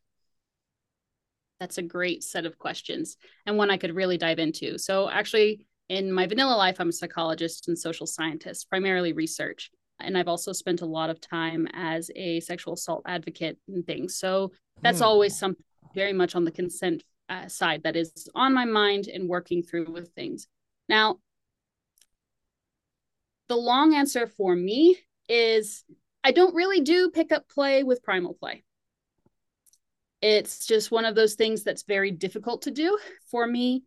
That's 1.59 1.79
a 1.79 1.83
great 1.83 2.23
set 2.23 2.45
of 2.45 2.59
questions 2.59 3.17
and 3.45 3.57
one 3.57 3.71
I 3.71 3.77
could 3.77 3.95
really 3.95 4.17
dive 4.17 4.39
into. 4.39 4.77
So, 4.77 5.09
actually, 5.09 5.65
in 5.89 6.11
my 6.11 6.27
vanilla 6.27 6.55
life, 6.55 6.77
I'm 6.79 6.89
a 6.89 6.93
psychologist 6.93 7.67
and 7.67 7.77
social 7.77 8.05
scientist, 8.05 8.69
primarily 8.69 9.13
research. 9.13 9.71
And 9.99 10.17
I've 10.17 10.27
also 10.27 10.51
spent 10.51 10.81
a 10.81 10.85
lot 10.85 11.09
of 11.09 11.21
time 11.21 11.67
as 11.73 12.11
a 12.15 12.39
sexual 12.41 12.73
assault 12.73 13.03
advocate 13.05 13.57
and 13.67 13.85
things. 13.85 14.17
So, 14.17 14.51
that's 14.81 14.99
hmm. 14.99 15.05
always 15.05 15.37
something 15.37 15.63
very 15.95 16.13
much 16.13 16.35
on 16.35 16.43
the 16.43 16.51
consent 16.51 17.03
uh, 17.29 17.47
side 17.47 17.83
that 17.83 17.95
is 17.95 18.27
on 18.35 18.53
my 18.53 18.65
mind 18.65 19.07
and 19.07 19.29
working 19.29 19.63
through 19.63 19.91
with 19.91 20.11
things. 20.13 20.47
Now, 20.89 21.17
the 23.49 23.55
long 23.55 23.93
answer 23.93 24.27
for 24.27 24.55
me 24.55 24.97
is 25.29 25.83
I 26.23 26.31
don't 26.31 26.55
really 26.55 26.81
do 26.81 27.11
pickup 27.11 27.47
play 27.49 27.83
with 27.83 28.03
primal 28.03 28.33
play. 28.33 28.63
It's 30.21 30.65
just 30.65 30.91
one 30.91 31.05
of 31.05 31.15
those 31.15 31.35
things 31.35 31.63
that's 31.63 31.83
very 31.83 32.11
difficult 32.11 32.63
to 32.63 32.71
do 32.71 32.97
for 33.29 33.45
me. 33.45 33.83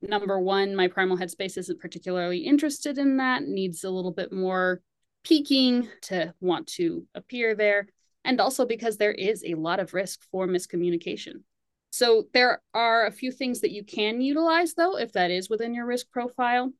Number 0.00 0.38
one, 0.38 0.76
my 0.76 0.86
primal 0.86 1.18
headspace 1.18 1.58
isn't 1.58 1.80
particularly 1.80 2.38
interested 2.38 2.98
in 2.98 3.16
that, 3.16 3.42
needs 3.42 3.82
a 3.82 3.90
little 3.90 4.12
bit 4.12 4.32
more 4.32 4.80
peaking 5.24 5.88
to 6.02 6.32
want 6.40 6.66
to 6.66 7.06
appear 7.14 7.54
there. 7.54 7.88
And 8.24 8.40
also 8.40 8.66
because 8.66 8.96
there 8.96 9.12
is 9.12 9.44
a 9.44 9.54
lot 9.54 9.80
of 9.80 9.94
risk 9.94 10.20
for 10.30 10.46
miscommunication. 10.46 11.42
So 11.90 12.24
there 12.34 12.60
are 12.74 13.06
a 13.06 13.12
few 13.12 13.32
things 13.32 13.60
that 13.60 13.70
you 13.70 13.84
can 13.84 14.20
utilize 14.20 14.74
though, 14.74 14.98
if 14.98 15.12
that 15.12 15.30
is 15.30 15.48
within 15.48 15.74
your 15.74 15.86
risk 15.86 16.10
profile. 16.10 16.72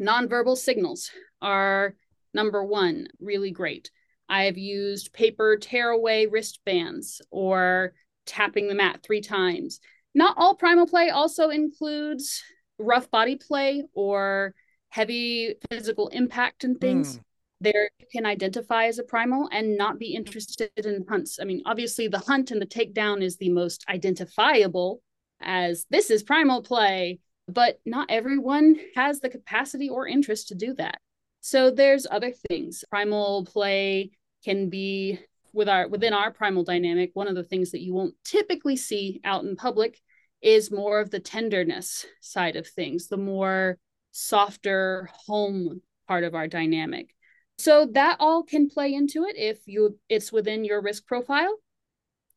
Nonverbal 0.00 0.56
signals 0.56 1.10
are 1.40 1.94
number 2.34 2.64
one, 2.64 3.08
really 3.20 3.50
great. 3.50 3.90
I've 4.28 4.58
used 4.58 5.12
paper 5.12 5.56
tearaway 5.56 6.26
wristbands 6.26 7.22
or 7.30 7.94
tapping 8.26 8.68
the 8.68 8.74
mat 8.74 9.00
three 9.02 9.20
times. 9.20 9.80
Not 10.14 10.36
all 10.36 10.54
primal 10.54 10.86
play 10.86 11.10
also 11.10 11.48
includes 11.50 12.42
rough 12.78 13.10
body 13.10 13.36
play 13.36 13.84
or 13.94 14.54
heavy 14.88 15.54
physical 15.70 16.08
impact 16.08 16.64
and 16.64 16.80
things. 16.80 17.16
Mm 17.16 17.22
there 17.60 17.90
can 18.12 18.24
identify 18.24 18.86
as 18.86 18.98
a 18.98 19.02
primal 19.02 19.48
and 19.52 19.76
not 19.76 19.98
be 19.98 20.14
interested 20.14 20.70
in 20.76 21.04
hunts. 21.08 21.38
I 21.40 21.44
mean, 21.44 21.62
obviously, 21.66 22.08
the 22.08 22.18
hunt 22.18 22.50
and 22.50 22.62
the 22.62 22.66
takedown 22.66 23.22
is 23.22 23.36
the 23.36 23.50
most 23.50 23.84
identifiable 23.88 25.02
as 25.40 25.86
this 25.90 26.10
is 26.10 26.22
primal 26.22 26.62
play, 26.62 27.20
but 27.46 27.80
not 27.84 28.10
everyone 28.10 28.76
has 28.94 29.20
the 29.20 29.28
capacity 29.28 29.88
or 29.88 30.06
interest 30.06 30.48
to 30.48 30.54
do 30.54 30.74
that. 30.74 31.00
So 31.40 31.70
there's 31.70 32.06
other 32.10 32.32
things. 32.48 32.84
Primal 32.90 33.44
play 33.44 34.10
can 34.44 34.68
be 34.68 35.18
with 35.52 35.68
our 35.68 35.88
within 35.88 36.12
our 36.12 36.32
primal 36.32 36.62
dynamic. 36.62 37.10
One 37.14 37.28
of 37.28 37.34
the 37.34 37.44
things 37.44 37.72
that 37.72 37.82
you 37.82 37.94
won't 37.94 38.14
typically 38.24 38.76
see 38.76 39.20
out 39.24 39.44
in 39.44 39.56
public 39.56 40.00
is 40.40 40.70
more 40.70 41.00
of 41.00 41.10
the 41.10 41.20
tenderness 41.20 42.06
side 42.20 42.56
of 42.56 42.66
things, 42.66 43.08
the 43.08 43.16
more 43.16 43.78
softer 44.12 45.08
home 45.26 45.82
part 46.06 46.24
of 46.24 46.34
our 46.34 46.46
dynamic 46.46 47.14
so 47.58 47.86
that 47.92 48.16
all 48.20 48.42
can 48.42 48.68
play 48.68 48.94
into 48.94 49.24
it 49.24 49.36
if 49.36 49.66
you 49.66 49.98
it's 50.08 50.32
within 50.32 50.64
your 50.64 50.80
risk 50.80 51.06
profile. 51.06 51.56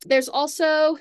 There's 0.04 0.28
also 0.28 0.98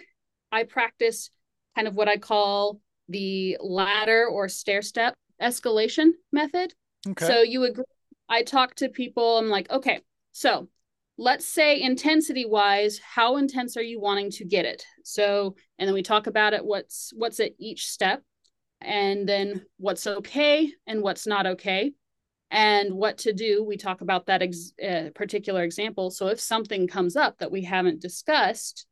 I 0.52 0.64
practice 0.64 1.30
kind 1.76 1.88
of 1.88 1.96
what 1.96 2.08
I 2.08 2.18
call 2.18 2.80
the 3.10 3.58
ladder 3.60 4.26
or 4.28 4.48
stair 4.48 4.82
step 4.82 5.16
escalation 5.42 6.12
method. 6.32 6.74
Okay. 7.08 7.26
So 7.26 7.42
you 7.42 7.64
agree 7.64 7.86
I 8.30 8.44
talk 8.44 8.76
to 8.76 8.90
people 8.90 9.38
I'm 9.40 9.50
like, 9.50 9.70
"Okay, 9.70 10.02
so 10.32 10.70
let's 11.18 11.46
say 11.46 11.80
intensity 11.80 12.46
wise 12.46 13.00
how 13.00 13.38
intense 13.38 13.76
are 13.78 13.84
you 13.84 14.00
wanting 14.00 14.32
to 14.32 14.46
get 14.46 14.66
it 14.66 14.84
so 15.04 15.56
and 15.78 15.88
then 15.88 15.94
we 15.94 16.02
talk 16.02 16.26
about 16.26 16.54
it 16.54 16.66
what's 16.66 17.12
what's 17.16 17.40
at 17.40 17.52
each 17.60 17.88
step 17.88 18.24
and 18.82 19.30
then 19.30 19.64
what's 19.78 20.08
okay 20.08 20.72
and 20.88 21.04
what's 21.04 21.28
not 21.28 21.46
okay 21.46 21.92
and 22.52 22.94
what 22.94 23.20
to 23.20 23.34
do. 23.34 23.64
We 23.64 23.78
talk 23.78 24.02
about 24.02 24.26
that 24.26 24.42
ex- 24.42 24.74
uh, 24.84 25.10
particular 25.16 25.64
example. 25.64 26.12
So 26.12 26.28
if 26.28 26.40
something 26.40 26.86
comes 26.88 27.16
up 27.16 27.38
that 27.40 27.52
we 27.52 27.64
haven't 27.64 28.02
discussed, 28.02 28.86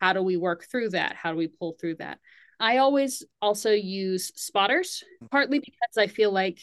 how 0.00 0.12
do 0.12 0.22
we 0.22 0.36
work 0.36 0.66
through 0.70 0.90
that? 0.90 1.14
How 1.14 1.30
do 1.30 1.38
we 1.38 1.46
pull 1.46 1.76
through 1.80 1.96
that? 1.96 2.18
I 2.58 2.78
always 2.78 3.24
also 3.40 3.70
use 3.70 4.32
spotters, 4.34 5.04
partly 5.30 5.60
because 5.60 5.96
I 5.96 6.08
feel 6.08 6.32
like 6.32 6.58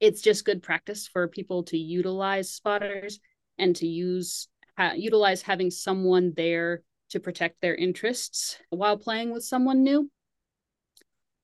it's 0.00 0.20
just 0.20 0.44
good 0.44 0.62
practice 0.62 1.06
for 1.06 1.28
people 1.28 1.62
to 1.64 1.78
utilize 1.78 2.50
spotters 2.50 3.20
and 3.58 3.74
to 3.76 3.86
use 3.86 4.48
ha- 4.76 4.94
utilize 4.96 5.42
having 5.42 5.70
someone 5.70 6.32
there 6.36 6.82
to 7.10 7.20
protect 7.20 7.60
their 7.60 7.74
interests 7.74 8.58
while 8.70 8.96
playing 8.96 9.32
with 9.32 9.44
someone 9.44 9.84
new. 9.84 10.10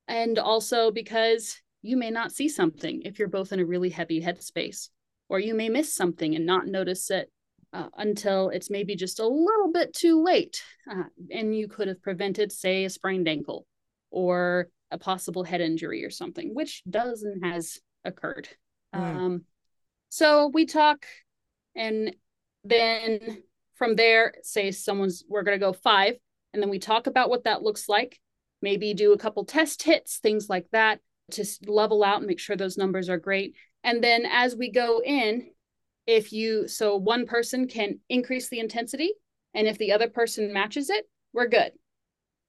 And 0.08 0.38
also 0.38 0.90
because 0.90 1.60
you 1.82 1.96
may 1.96 2.10
not 2.10 2.32
see 2.32 2.48
something 2.48 3.02
if 3.04 3.18
you're 3.18 3.28
both 3.28 3.52
in 3.52 3.60
a 3.60 3.64
really 3.64 3.90
heavy 3.90 4.20
headspace, 4.20 4.88
or 5.28 5.38
you 5.38 5.54
may 5.54 5.68
miss 5.68 5.94
something 5.94 6.34
and 6.34 6.46
not 6.46 6.66
notice 6.66 7.10
it 7.10 7.30
uh, 7.72 7.88
until 7.96 8.48
it's 8.48 8.70
maybe 8.70 8.96
just 8.96 9.20
a 9.20 9.26
little 9.26 9.70
bit 9.72 9.94
too 9.94 10.22
late. 10.22 10.62
Uh, 10.90 11.04
and 11.30 11.56
you 11.56 11.68
could 11.68 11.88
have 11.88 12.02
prevented, 12.02 12.50
say, 12.50 12.84
a 12.84 12.90
sprained 12.90 13.28
ankle 13.28 13.66
or 14.10 14.68
a 14.90 14.98
possible 14.98 15.44
head 15.44 15.60
injury 15.60 16.04
or 16.04 16.10
something, 16.10 16.54
which 16.54 16.82
does 16.88 17.22
and 17.22 17.44
has 17.44 17.78
occurred. 18.04 18.48
Mm. 18.94 19.00
Um, 19.00 19.44
so 20.08 20.50
we 20.52 20.64
talk, 20.64 21.04
and 21.76 22.16
then 22.64 23.42
from 23.76 23.94
there, 23.94 24.34
say 24.42 24.70
someone's, 24.70 25.22
we're 25.28 25.42
going 25.42 25.58
to 25.58 25.64
go 25.64 25.72
five, 25.72 26.14
and 26.52 26.62
then 26.62 26.70
we 26.70 26.78
talk 26.78 27.06
about 27.06 27.28
what 27.28 27.44
that 27.44 27.62
looks 27.62 27.88
like. 27.88 28.18
Maybe 28.62 28.94
do 28.94 29.12
a 29.12 29.18
couple 29.18 29.44
test 29.44 29.82
hits, 29.82 30.18
things 30.18 30.48
like 30.48 30.66
that 30.72 31.00
to 31.32 31.44
level 31.66 32.04
out 32.04 32.18
and 32.18 32.26
make 32.26 32.40
sure 32.40 32.56
those 32.56 32.78
numbers 32.78 33.08
are 33.08 33.18
great. 33.18 33.54
And 33.84 34.02
then 34.02 34.26
as 34.26 34.56
we 34.56 34.70
go 34.70 35.02
in, 35.02 35.50
if 36.06 36.32
you, 36.32 36.68
so 36.68 36.96
one 36.96 37.26
person 37.26 37.68
can 37.68 38.00
increase 38.08 38.48
the 38.48 38.60
intensity, 38.60 39.12
and 39.54 39.66
if 39.66 39.78
the 39.78 39.92
other 39.92 40.08
person 40.08 40.52
matches 40.52 40.90
it, 40.90 41.08
we're 41.32 41.48
good. 41.48 41.72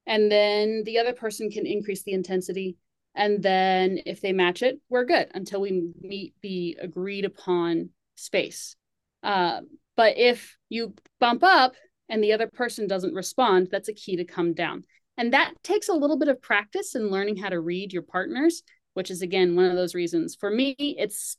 And 0.07 0.31
then 0.31 0.83
the 0.85 0.97
other 0.97 1.13
person 1.13 1.51
can 1.51 1.65
increase 1.65 2.03
the 2.03 2.13
intensity. 2.13 2.77
And 3.15 3.43
then 3.43 3.99
if 4.05 4.21
they 4.21 4.31
match 4.31 4.63
it, 4.63 4.79
we're 4.89 5.05
good 5.05 5.27
until 5.33 5.61
we 5.61 5.91
meet 6.01 6.33
the 6.41 6.77
agreed 6.81 7.25
upon 7.25 7.89
space. 8.15 8.75
Uh, 9.23 9.61
but 9.97 10.17
if 10.17 10.57
you 10.69 10.93
bump 11.19 11.43
up 11.43 11.73
and 12.07 12.23
the 12.23 12.33
other 12.33 12.47
person 12.47 12.87
doesn't 12.87 13.13
respond, 13.13 13.67
that's 13.71 13.89
a 13.89 13.93
key 13.93 14.15
to 14.15 14.25
come 14.25 14.53
down. 14.53 14.85
And 15.19 15.33
that 15.33 15.51
takes 15.63 15.89
a 15.89 15.93
little 15.93 16.17
bit 16.17 16.29
of 16.29 16.41
practice 16.41 16.95
and 16.95 17.11
learning 17.11 17.35
how 17.35 17.49
to 17.49 17.59
read 17.59 17.91
your 17.91 18.03
partners, 18.03 18.63
which 18.93 19.11
is 19.11 19.21
again 19.21 19.53
one 19.53 19.65
of 19.65 19.75
those 19.75 19.93
reasons. 19.93 20.35
For 20.39 20.49
me, 20.49 20.71
it's 20.79 21.35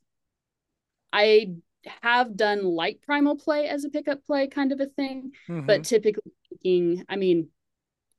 I 1.14 1.54
have 2.02 2.36
done 2.36 2.62
light 2.62 3.00
primal 3.00 3.36
play 3.36 3.68
as 3.68 3.84
a 3.84 3.88
pickup 3.88 4.22
play 4.26 4.48
kind 4.48 4.72
of 4.72 4.80
a 4.80 4.86
thing, 4.86 5.32
mm-hmm. 5.48 5.66
but 5.66 5.84
typically 5.84 6.30
speaking, 6.44 7.06
I 7.08 7.16
mean, 7.16 7.48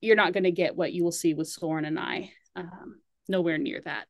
you're 0.01 0.15
not 0.15 0.33
going 0.33 0.45
to 0.45 0.51
get 0.51 0.75
what 0.75 0.93
you 0.93 1.03
will 1.03 1.11
see 1.11 1.35
with 1.35 1.47
Soren 1.47 1.85
and 1.85 1.99
I. 1.99 2.31
Um, 2.55 2.99
nowhere 3.27 3.59
near 3.59 3.81
that. 3.85 4.07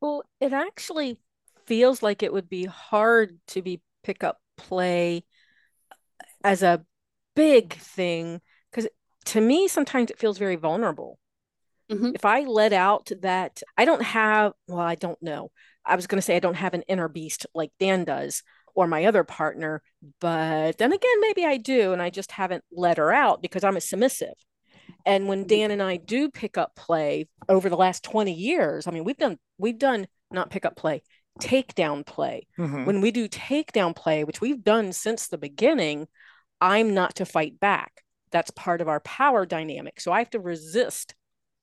Well, 0.00 0.24
it 0.40 0.54
actually 0.54 1.18
feels 1.66 2.02
like 2.02 2.22
it 2.22 2.32
would 2.32 2.48
be 2.48 2.64
hard 2.64 3.38
to 3.48 3.60
be 3.60 3.82
pickup 4.02 4.40
play 4.56 5.24
as 6.42 6.62
a 6.62 6.86
big 7.36 7.74
thing 7.74 8.40
to 9.28 9.40
me, 9.40 9.68
sometimes 9.68 10.10
it 10.10 10.18
feels 10.18 10.38
very 10.38 10.56
vulnerable. 10.56 11.18
Mm-hmm. 11.90 12.12
If 12.14 12.24
I 12.24 12.40
let 12.40 12.72
out 12.72 13.10
that 13.22 13.62
I 13.76 13.84
don't 13.84 14.02
have, 14.02 14.52
well, 14.66 14.80
I 14.80 14.94
don't 14.94 15.20
know. 15.22 15.50
I 15.84 15.96
was 15.96 16.06
going 16.06 16.18
to 16.18 16.22
say 16.22 16.36
I 16.36 16.40
don't 16.40 16.54
have 16.54 16.74
an 16.74 16.82
inner 16.82 17.08
beast 17.08 17.46
like 17.54 17.70
Dan 17.80 18.04
does 18.04 18.42
or 18.74 18.86
my 18.86 19.06
other 19.06 19.24
partner, 19.24 19.82
but 20.20 20.78
then 20.78 20.92
again, 20.92 21.20
maybe 21.20 21.44
I 21.44 21.56
do. 21.56 21.92
And 21.92 22.02
I 22.02 22.10
just 22.10 22.32
haven't 22.32 22.64
let 22.70 22.98
her 22.98 23.12
out 23.12 23.42
because 23.42 23.64
I'm 23.64 23.76
a 23.76 23.80
submissive. 23.80 24.34
And 25.04 25.28
when 25.28 25.46
Dan 25.46 25.70
and 25.70 25.82
I 25.82 25.96
do 25.96 26.30
pick 26.30 26.58
up 26.58 26.74
play 26.74 27.28
over 27.48 27.68
the 27.68 27.76
last 27.76 28.04
20 28.04 28.32
years, 28.32 28.86
I 28.86 28.90
mean, 28.90 29.04
we've 29.04 29.16
done, 29.16 29.38
we've 29.58 29.78
done 29.78 30.06
not 30.30 30.50
pick 30.50 30.64
up 30.64 30.76
play, 30.76 31.02
takedown 31.40 32.04
play. 32.04 32.46
Mhm. 32.58 32.84
When 32.86 33.00
we 33.00 33.10
do 33.10 33.28
takedown 33.28 33.96
play, 33.96 34.24
which 34.24 34.40
we've 34.40 34.62
done 34.62 34.92
since 34.92 35.28
the 35.28 35.38
beginning, 35.38 36.06
I'm 36.60 36.94
not 36.94 37.16
to 37.16 37.24
fight 37.24 37.58
back. 37.60 38.02
That's 38.30 38.50
part 38.50 38.80
of 38.80 38.88
our 38.88 39.00
power 39.00 39.46
dynamic. 39.46 40.00
So 40.00 40.12
I 40.12 40.18
have 40.18 40.30
to 40.30 40.40
resist 40.40 41.14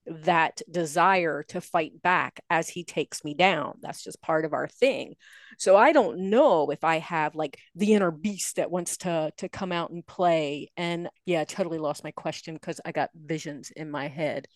that 0.08 0.62
desire 0.70 1.42
to 1.50 1.60
fight 1.60 2.00
back 2.04 2.40
as 2.50 2.70
he 2.70 2.84
takes 2.84 3.24
me 3.24 3.34
down. 3.34 3.80
That's 3.82 4.04
just 4.04 4.22
part 4.22 4.46
of 4.46 4.54
our 4.54 4.68
thing. 4.68 5.16
So 5.58 5.76
I 5.76 5.94
don't 5.94 6.30
know 6.30 6.70
if 6.70 6.84
I 6.84 7.00
have 7.00 7.34
like 7.34 7.58
the 7.74 7.94
inner 7.96 8.12
beast 8.12 8.58
that 8.58 8.70
wants 8.70 8.98
to 8.98 9.32
to 9.38 9.50
come 9.50 9.72
out 9.72 9.90
and 9.90 10.06
play. 10.06 10.70
And 10.78 11.10
yeah, 11.26 11.42
I 11.42 11.46
totally 11.46 11.80
lost 11.80 12.04
my 12.04 12.12
question 12.12 12.54
because 12.54 12.80
I 12.86 12.92
got 12.92 13.10
visions 13.16 13.72
in 13.76 13.90
my 13.90 14.08
head. 14.08 14.48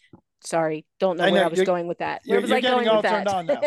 Sorry, 0.41 0.85
don't 0.99 1.17
know, 1.17 1.25
I 1.25 1.31
where 1.31 1.43
I 1.45 1.47
was 1.47 1.63
going 1.63 1.87
with 1.87 1.97
that. 1.97 2.21
Where 2.25 2.39
you're- 2.39 2.41
was 2.43 2.49
you're 2.49 2.57
I 2.57 2.61
getting 2.61 2.77
going 2.77 2.87
all 2.87 2.97
with 2.97 3.03
that? 3.03 3.27
turned 3.27 3.49
on 3.49 3.61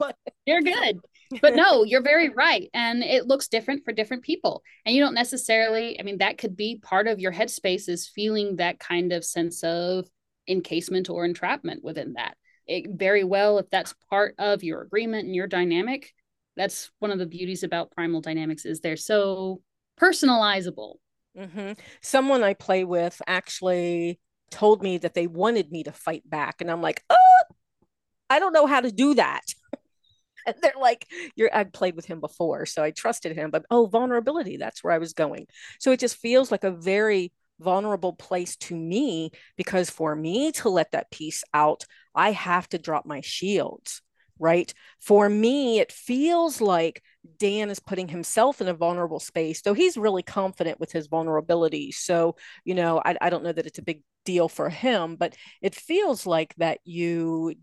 now. 0.00 0.10
You're 0.46 0.62
good. 0.62 1.00
But 1.40 1.54
no, 1.54 1.84
you're 1.84 2.02
very 2.02 2.28
right. 2.28 2.68
And 2.74 3.02
it 3.02 3.26
looks 3.26 3.48
different 3.48 3.84
for 3.84 3.92
different 3.92 4.22
people. 4.22 4.62
And 4.84 4.94
you 4.94 5.02
don't 5.02 5.14
necessarily, 5.14 5.98
I 5.98 6.02
mean, 6.02 6.18
that 6.18 6.38
could 6.38 6.56
be 6.56 6.80
part 6.82 7.06
of 7.06 7.20
your 7.20 7.32
headspace 7.32 7.88
is 7.88 8.08
feeling 8.08 8.56
that 8.56 8.78
kind 8.78 9.12
of 9.12 9.24
sense 9.24 9.62
of 9.62 10.08
encasement 10.48 11.08
or 11.08 11.24
entrapment 11.24 11.84
within 11.84 12.14
that. 12.14 12.36
It 12.66 12.86
very 12.90 13.24
well, 13.24 13.58
if 13.58 13.70
that's 13.70 13.94
part 14.10 14.34
of 14.38 14.62
your 14.62 14.82
agreement 14.82 15.26
and 15.26 15.34
your 15.34 15.46
dynamic, 15.46 16.12
that's 16.56 16.90
one 16.98 17.10
of 17.10 17.18
the 17.18 17.26
beauties 17.26 17.62
about 17.62 17.90
primal 17.90 18.20
dynamics 18.20 18.64
is 18.64 18.80
they're 18.80 18.96
so 18.96 19.62
personalizable. 20.00 20.96
hmm 21.36 21.72
Someone 22.02 22.42
I 22.42 22.54
play 22.54 22.84
with 22.84 23.20
actually 23.26 24.20
told 24.50 24.82
me 24.82 24.98
that 24.98 25.14
they 25.14 25.26
wanted 25.26 25.72
me 25.72 25.82
to 25.84 25.92
fight 25.92 26.28
back, 26.28 26.60
and 26.60 26.70
I'm 26.70 26.82
like, 26.82 27.02
oh, 27.08 27.42
I 28.28 28.38
don't 28.38 28.52
know 28.52 28.66
how 28.66 28.80
to 28.80 28.92
do 28.92 29.14
that. 29.14 29.42
and 30.46 30.56
they're 30.62 30.72
like, 30.78 31.06
"You're." 31.34 31.50
I've 31.54 31.72
played 31.72 31.96
with 31.96 32.06
him 32.06 32.20
before, 32.20 32.66
so 32.66 32.82
I 32.82 32.90
trusted 32.90 33.36
him. 33.36 33.50
But 33.50 33.64
oh, 33.70 33.86
vulnerability. 33.86 34.56
That's 34.56 34.82
where 34.82 34.92
I 34.92 34.98
was 34.98 35.12
going. 35.12 35.46
So 35.78 35.92
it 35.92 36.00
just 36.00 36.16
feels 36.16 36.50
like 36.50 36.64
a 36.64 36.70
very 36.70 37.32
vulnerable 37.60 38.12
place 38.12 38.56
to 38.56 38.76
me 38.76 39.30
because 39.56 39.90
for 39.90 40.14
me 40.14 40.52
to 40.52 40.68
let 40.68 40.92
that 40.92 41.10
piece 41.10 41.44
out, 41.54 41.84
I 42.14 42.32
have 42.32 42.68
to 42.70 42.78
drop 42.78 43.06
my 43.06 43.20
shields. 43.20 44.02
Right. 44.38 44.74
For 44.98 45.28
me, 45.28 45.78
it 45.78 45.92
feels 45.92 46.60
like 46.60 47.00
Dan 47.38 47.70
is 47.70 47.78
putting 47.78 48.08
himself 48.08 48.60
in 48.60 48.66
a 48.66 48.74
vulnerable 48.74 49.20
space, 49.20 49.62
though 49.62 49.74
he's 49.74 49.96
really 49.96 50.24
confident 50.24 50.80
with 50.80 50.90
his 50.90 51.06
vulnerability. 51.06 51.92
So, 51.92 52.34
you 52.64 52.74
know, 52.74 53.00
I, 53.04 53.16
I 53.20 53.30
don't 53.30 53.44
know 53.44 53.52
that 53.52 53.66
it's 53.66 53.78
a 53.78 53.82
big 53.82 54.02
deal 54.24 54.48
for 54.48 54.68
him, 54.68 55.14
but 55.14 55.36
it 55.60 55.76
feels 55.76 56.26
like 56.26 56.54
that 56.56 56.80
you 56.84 57.54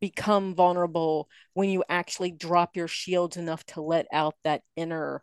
become 0.00 0.54
vulnerable 0.54 1.28
when 1.54 1.70
you 1.70 1.84
actually 1.88 2.30
drop 2.30 2.76
your 2.76 2.88
shields 2.88 3.36
enough 3.36 3.64
to 3.66 3.80
let 3.80 4.06
out 4.12 4.34
that 4.44 4.62
inner 4.76 5.22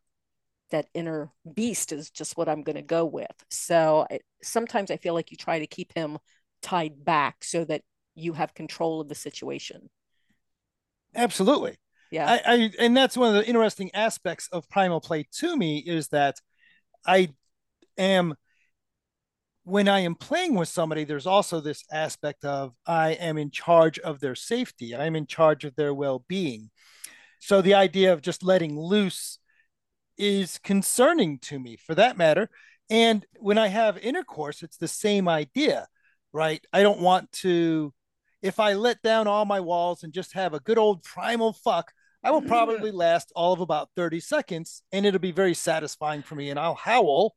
that 0.70 0.88
inner 0.94 1.32
beast 1.54 1.94
is 1.94 2.10
just 2.10 2.36
what 2.36 2.50
I'm 2.50 2.62
going 2.64 2.76
to 2.76 2.82
go 2.82 3.06
with. 3.06 3.32
So 3.50 4.06
I, 4.12 4.20
sometimes 4.44 4.92
I 4.92 4.98
feel 4.98 5.14
like 5.14 5.32
you 5.32 5.38
try 5.38 5.60
to 5.60 5.68
keep 5.68 5.94
him 5.94 6.18
tied 6.62 7.06
back 7.06 7.44
so 7.44 7.64
that 7.66 7.84
you 8.16 8.34
have 8.34 8.54
control 8.54 9.00
of 9.00 9.08
the 9.08 9.16
situation. 9.16 9.90
Absolutely. 11.16 11.78
Yeah. 12.12 12.28
I, 12.30 12.54
I 12.54 12.72
and 12.80 12.96
that's 12.96 13.18
one 13.18 13.30
of 13.30 13.36
the 13.36 13.48
interesting 13.48 13.92
aspects 13.94 14.50
of 14.52 14.70
primal 14.70 15.02
play 15.02 15.28
to 15.40 15.56
me 15.56 15.80
is 15.80 16.10
that 16.10 16.36
I 17.06 17.30
am 17.98 18.36
when 19.68 19.90
I 19.90 20.00
am 20.00 20.16
playing 20.16 20.56
with 20.56 20.70
somebody, 20.70 21.04
there's 21.04 21.28
also 21.28 21.60
this 21.60 21.84
aspect 21.92 22.46
of 22.46 22.74
I 22.86 23.12
am 23.12 23.38
in 23.38 23.52
charge 23.52 24.00
of 24.00 24.22
their 24.22 24.34
safety. 24.34 24.96
I'm 24.96 25.14
in 25.14 25.28
charge 25.28 25.66
of 25.66 25.76
their 25.76 25.94
well-being. 25.94 26.70
So 27.40 27.62
the 27.62 27.74
idea 27.74 28.14
of 28.14 28.22
just 28.22 28.44
letting 28.44 28.80
loose 28.80 29.40
is 30.18 30.58
concerning 30.60 31.40
to 31.40 31.60
me 31.60 31.76
for 31.76 31.96
that 31.96 32.16
matter. 32.18 32.50
And 32.90 33.26
when 33.40 33.58
I 33.58 33.68
have 33.68 33.98
intercourse, 33.98 34.64
it's 34.64 34.78
the 34.78 34.88
same 34.88 35.28
idea, 35.28 35.88
right? 36.32 36.66
I 36.72 36.82
don't 36.82 37.02
want 37.02 37.30
to 37.44 37.94
if 38.42 38.62
I 38.62 38.74
let 38.74 39.02
down 39.02 39.28
all 39.28 39.44
my 39.44 39.60
walls 39.60 40.04
and 40.04 40.14
just 40.14 40.34
have 40.34 40.54
a 40.54 40.62
good 40.62 40.78
old 40.78 41.04
primal 41.04 41.52
fuck, 41.52 41.92
I 42.24 42.32
will 42.32 42.42
probably 42.54 42.92
last 42.92 43.34
all 43.36 43.52
of 43.52 43.60
about 43.60 43.90
30 43.98 44.22
seconds 44.22 44.82
and 44.94 45.06
it'll 45.06 45.20
be 45.20 45.34
very 45.34 45.56
satisfying 45.56 46.22
for 46.22 46.36
me 46.36 46.52
and 46.52 46.58
I'll 46.58 46.76
howl. 46.76 47.36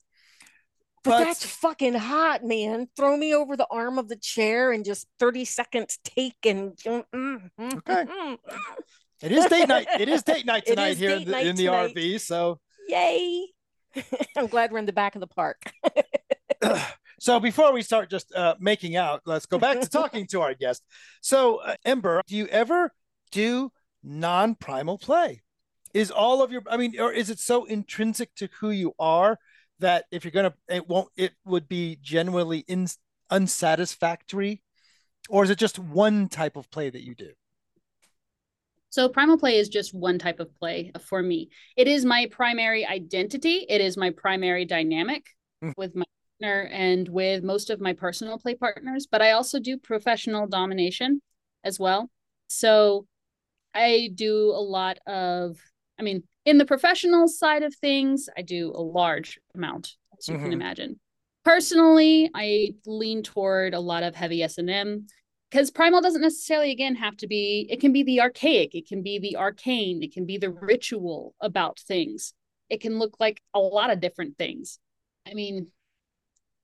But, 1.03 1.11
But- 1.11 1.25
that's 1.25 1.47
fucking 1.47 1.95
hot, 1.95 2.45
man. 2.45 2.89
Throw 2.97 3.17
me 3.17 3.35
over 3.35 3.57
the 3.57 3.67
arm 3.71 3.99
of 3.99 4.09
the 4.09 4.17
chair 4.17 4.73
and 4.73 4.85
just 4.85 5.07
30 5.19 5.45
seconds 5.47 5.99
take 6.05 6.45
and 6.45 6.77
mm, 6.77 7.05
mm, 7.15 7.77
Okay. 7.77 8.05
mm. 8.05 8.39
It 9.23 9.33
is 9.33 9.47
date 9.47 9.69
night. 9.69 9.87
It 9.99 10.09
is 10.09 10.23
date 10.23 10.47
night 10.47 10.65
tonight 10.67 10.97
here 10.97 11.11
in 11.11 11.25
the, 11.25 11.41
in 11.41 11.57
the. 11.57 11.67
RV. 11.67 12.21
So 12.21 12.59
Yay. 12.89 13.49
I'm 14.37 14.47
glad 14.47 14.73
we're 14.73 14.79
in 14.79 14.87
the 14.87 14.93
back 14.93 15.15
of 15.15 15.21
the 15.21 15.27
park. 15.27 15.63
so 17.21 17.41
before 17.41 17.73
we 17.73 17.83
start 17.83 18.11
just 18.11 18.35
uh, 18.35 18.55
making 18.61 18.97
out, 18.97 19.23
let's 19.25 19.47
go 19.47 19.59
back 19.59 19.81
to 19.81 19.89
talking 19.89 20.27
to 20.29 20.41
our 20.41 20.55
guest. 20.55 20.83
So 21.21 21.57
uh, 21.57 21.77
Ember, 21.85 22.23
do 22.27 22.37
you 22.37 22.47
ever 22.47 22.93
do 23.31 23.71
non-primal 24.03 24.99
play? 24.99 25.43
Is 25.93 26.11
all 26.11 26.43
of 26.43 26.53
your 26.53 26.63
I 26.71 26.77
mean, 26.77 26.99
or 27.01 27.13
is 27.13 27.31
it 27.31 27.39
so 27.39 27.65
intrinsic 27.65 28.35
to 28.37 28.49
who 28.61 28.71
you 28.71 28.95
are 28.99 29.39
that 29.81 30.07
if 30.11 30.25
you're 30.25 30.31
gonna 30.33 30.55
it 30.69 30.89
won't 30.89 31.11
it 31.17 31.33
would 31.45 31.69
be 31.69 31.99
genuinely 32.03 32.61
in, 32.61 32.87
unsatisfactory? 33.31 34.63
Or 35.29 35.45
is 35.45 35.51
it 35.51 35.59
just 35.59 35.79
one 35.79 36.29
type 36.29 36.57
of 36.57 36.71
play 36.71 36.91
that 36.91 37.03
you 37.03 37.15
do? 37.15 37.31
So 38.91 39.09
primal 39.09 39.39
play 39.39 39.57
is 39.57 39.69
just 39.69 39.95
one 39.95 40.19
type 40.19 40.41
of 40.41 40.53
play 40.59 40.91
for 41.01 41.23
me. 41.23 41.51
It 41.77 41.87
is 41.87 42.05
my 42.05 42.27
primary 42.31 42.85
identity. 42.85 43.65
It 43.69 43.81
is 43.81 43.97
my 43.97 44.11
primary 44.11 44.65
dynamic 44.65 45.27
Mm. 45.63 45.75
with 45.77 45.95
my 45.95 46.05
partner 46.41 46.63
and 46.73 47.09
with 47.09 47.45
most 47.45 47.71
of 47.71 47.81
my 47.81 47.93
personal 47.93 48.39
play 48.39 48.55
partners, 48.55 49.07
but 49.07 49.21
I 49.23 49.33
also 49.33 49.61
do 49.61 49.77
professional 49.77 50.47
domination 50.47 51.21
as 51.65 51.79
well. 51.79 52.11
So 52.49 53.07
I 53.75 54.11
do 54.15 54.51
a 54.51 54.63
lot 54.63 54.99
of 55.07 55.59
I 55.99 56.03
mean, 56.03 56.23
in 56.45 56.59
the 56.59 56.65
professional 56.65 57.29
side 57.29 57.63
of 57.63 57.75
things, 57.75 58.29
I 58.37 58.43
do 58.43 58.73
a 58.75 58.83
large 58.83 59.39
amount, 59.55 59.97
as 60.19 60.29
you 60.29 60.37
Mhm. 60.37 60.43
can 60.43 60.53
imagine. 60.53 61.01
Personally, 61.45 62.31
I 62.35 62.75
lean 62.87 63.23
toward 63.23 63.75
a 63.75 63.81
lot 63.81 64.03
of 64.03 64.15
heavy 64.15 64.43
S&M 64.43 65.07
because 65.51 65.71
primal 65.71 66.01
doesn't 66.01 66.21
necessarily 66.23 66.71
again 66.71 66.95
have 66.97 67.17
to 67.19 67.27
be 67.27 67.67
it 67.71 67.81
can 67.81 67.93
be 67.93 68.03
the 68.05 68.21
archaic 68.21 68.75
it 68.75 68.87
can 68.87 69.03
be 69.03 69.19
the 69.19 69.37
arcane 69.37 70.03
it 70.03 70.13
can 70.13 70.25
be 70.25 70.39
the 70.39 70.51
ritual 70.51 71.35
about 71.41 71.81
things 71.81 72.35
it 72.69 72.81
can 72.81 72.99
look 73.01 73.17
like 73.19 73.43
a 73.55 73.59
lot 73.59 73.91
of 73.91 74.01
different 74.01 74.39
things 74.39 74.79
i 75.27 75.35
mean 75.35 75.67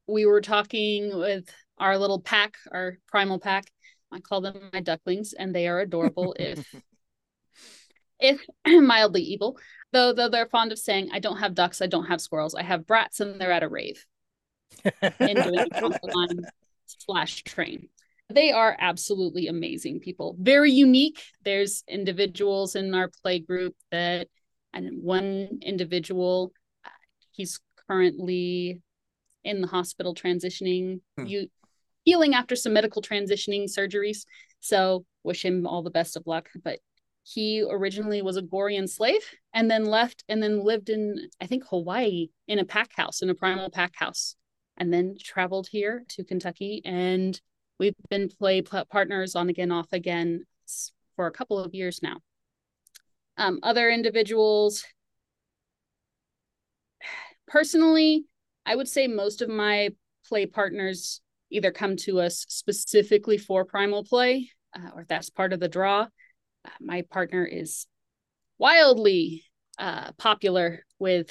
we 0.06 0.24
were 0.24 0.40
talking 0.40 1.16
with 1.18 1.50
our 1.78 1.98
little 1.98 2.20
pack 2.20 2.54
our 2.70 2.98
primal 3.08 3.38
pack 3.40 3.70
i 4.12 4.20
call 4.20 4.40
them 4.40 4.70
my 4.72 4.80
ducklings 4.80 5.32
and 5.32 5.54
they 5.54 5.66
are 5.66 5.80
adorable 5.88 6.36
if 6.38 6.62
if 8.20 8.40
mildly 8.66 9.22
evil 9.22 9.58
though 9.92 10.12
though 10.12 10.28
they're 10.28 10.46
fond 10.46 10.72
of 10.72 10.78
saying 10.78 11.08
i 11.12 11.18
don't 11.18 11.38
have 11.38 11.54
ducks 11.54 11.80
i 11.82 11.86
don't 11.86 12.06
have 12.06 12.20
squirrels 12.20 12.54
i 12.54 12.62
have 12.62 12.86
brats 12.86 13.20
and 13.20 13.40
they're 13.40 13.52
at 13.52 13.62
a 13.62 13.68
rave. 13.68 14.04
And 15.00 15.42
doing 15.42 15.70
concubine 15.70 16.44
slash 16.86 17.42
train. 17.44 17.88
They 18.28 18.50
are 18.50 18.76
absolutely 18.78 19.46
amazing 19.46 20.00
people. 20.00 20.36
Very 20.38 20.72
unique. 20.72 21.22
There's 21.44 21.84
individuals 21.88 22.74
in 22.74 22.92
our 22.94 23.10
play 23.22 23.38
group 23.38 23.74
that 23.90 24.28
and 24.72 25.02
one 25.02 25.60
individual 25.62 26.52
uh, 26.84 26.90
he's 27.30 27.60
currently 27.88 28.82
in 29.44 29.60
the 29.60 29.68
hospital 29.68 30.14
transitioning 30.14 31.00
Hmm. 31.16 31.26
you 31.26 31.48
healing 32.02 32.34
after 32.34 32.56
some 32.56 32.72
medical 32.72 33.02
transitioning 33.02 33.64
surgeries. 33.64 34.26
So 34.60 35.04
wish 35.22 35.44
him 35.44 35.66
all 35.66 35.82
the 35.82 35.90
best 35.90 36.16
of 36.16 36.26
luck 36.26 36.48
but 36.62 36.80
he 37.26 37.64
originally 37.68 38.22
was 38.22 38.36
a 38.36 38.42
Gorian 38.42 38.88
slave 38.88 39.22
and 39.52 39.68
then 39.68 39.84
left 39.84 40.22
and 40.28 40.40
then 40.40 40.60
lived 40.60 40.88
in 40.88 41.28
I 41.40 41.46
think 41.46 41.64
Hawaii 41.68 42.28
in 42.46 42.60
a 42.60 42.64
pack 42.64 42.94
house 42.94 43.20
in 43.20 43.30
a 43.30 43.34
primal 43.34 43.68
pack 43.68 43.96
house 43.96 44.36
and 44.76 44.92
then 44.92 45.16
traveled 45.20 45.66
here 45.66 46.04
to 46.10 46.24
Kentucky. 46.24 46.82
And 46.84 47.40
we've 47.80 47.94
been 48.10 48.28
play 48.28 48.62
partners 48.62 49.34
on 49.34 49.48
again 49.48 49.72
off 49.72 49.92
again 49.92 50.44
for 51.16 51.26
a 51.26 51.32
couple 51.32 51.58
of 51.58 51.74
years 51.74 52.00
now. 52.02 52.18
Um, 53.38 53.58
other 53.62 53.90
individuals 53.90 54.84
personally 57.46 58.24
i 58.64 58.74
would 58.74 58.88
say 58.88 59.06
most 59.06 59.40
of 59.40 59.48
my 59.48 59.90
play 60.28 60.46
partners 60.46 61.20
either 61.50 61.70
come 61.70 61.96
to 61.96 62.18
us 62.18 62.44
specifically 62.48 63.38
for 63.38 63.64
primal 63.64 64.02
play 64.02 64.50
uh, 64.74 64.90
or 64.94 65.04
that's 65.08 65.30
part 65.30 65.52
of 65.52 65.60
the 65.60 65.68
draw 65.68 66.06
my 66.80 67.02
partner 67.02 67.44
is 67.44 67.86
wildly 68.58 69.44
uh, 69.78 70.12
popular 70.12 70.84
with 70.98 71.30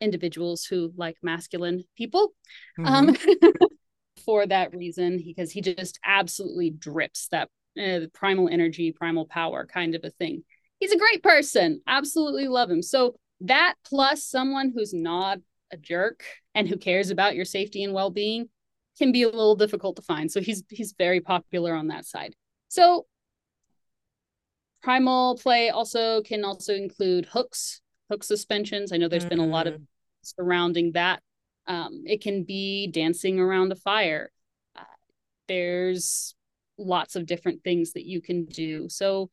individuals 0.00 0.64
who 0.64 0.92
like 0.96 1.16
masculine 1.22 1.84
people 1.96 2.32
Mm-hmm. 2.78 2.94
um, 2.94 3.16
for 4.24 4.46
that 4.46 4.74
reason 4.74 5.22
because 5.24 5.50
he 5.50 5.60
just 5.60 5.98
absolutely 6.04 6.70
drips 6.70 7.28
that 7.30 7.48
uh, 7.80 8.00
primal 8.12 8.48
energy, 8.48 8.92
primal 8.92 9.26
power 9.26 9.66
kind 9.66 9.94
of 9.94 10.04
a 10.04 10.10
thing. 10.10 10.44
He's 10.80 10.92
a 10.92 10.98
great 10.98 11.22
person. 11.22 11.80
Absolutely 11.86 12.48
love 12.48 12.70
him. 12.70 12.82
So 12.82 13.16
that 13.40 13.74
plus 13.84 14.24
someone 14.24 14.72
who's 14.74 14.92
not 14.94 15.38
a 15.72 15.76
jerk 15.76 16.22
and 16.54 16.68
who 16.68 16.76
cares 16.76 17.10
about 17.10 17.36
your 17.36 17.44
safety 17.44 17.84
and 17.84 17.92
well-being 17.92 18.48
can 18.96 19.12
be 19.12 19.22
a 19.22 19.28
little 19.28 19.56
difficult 19.56 19.96
to 19.96 20.02
find. 20.02 20.30
So 20.30 20.40
he's 20.40 20.62
he's 20.70 20.94
very 20.96 21.20
popular 21.20 21.74
on 21.74 21.88
that 21.88 22.04
side. 22.04 22.34
So 22.68 23.06
primal 24.82 25.36
play 25.36 25.70
also 25.70 26.22
can 26.22 26.44
also 26.44 26.74
include 26.74 27.26
hooks, 27.26 27.80
hook 28.10 28.24
suspensions. 28.24 28.92
I 28.92 28.96
know 28.96 29.08
there's 29.08 29.24
mm-hmm. 29.24 29.30
been 29.30 29.38
a 29.40 29.46
lot 29.46 29.66
of 29.66 29.74
mm. 29.74 29.86
surrounding 30.22 30.92
that. 30.92 31.22
Um, 31.66 32.04
it 32.06 32.22
can 32.22 32.44
be 32.44 32.86
dancing 32.86 33.38
around 33.38 33.72
a 33.72 33.76
fire. 33.76 34.30
Uh, 34.74 34.82
there's 35.48 36.34
lots 36.78 37.16
of 37.16 37.26
different 37.26 37.62
things 37.62 37.92
that 37.92 38.06
you 38.06 38.20
can 38.20 38.46
do. 38.46 38.88
So 38.88 39.30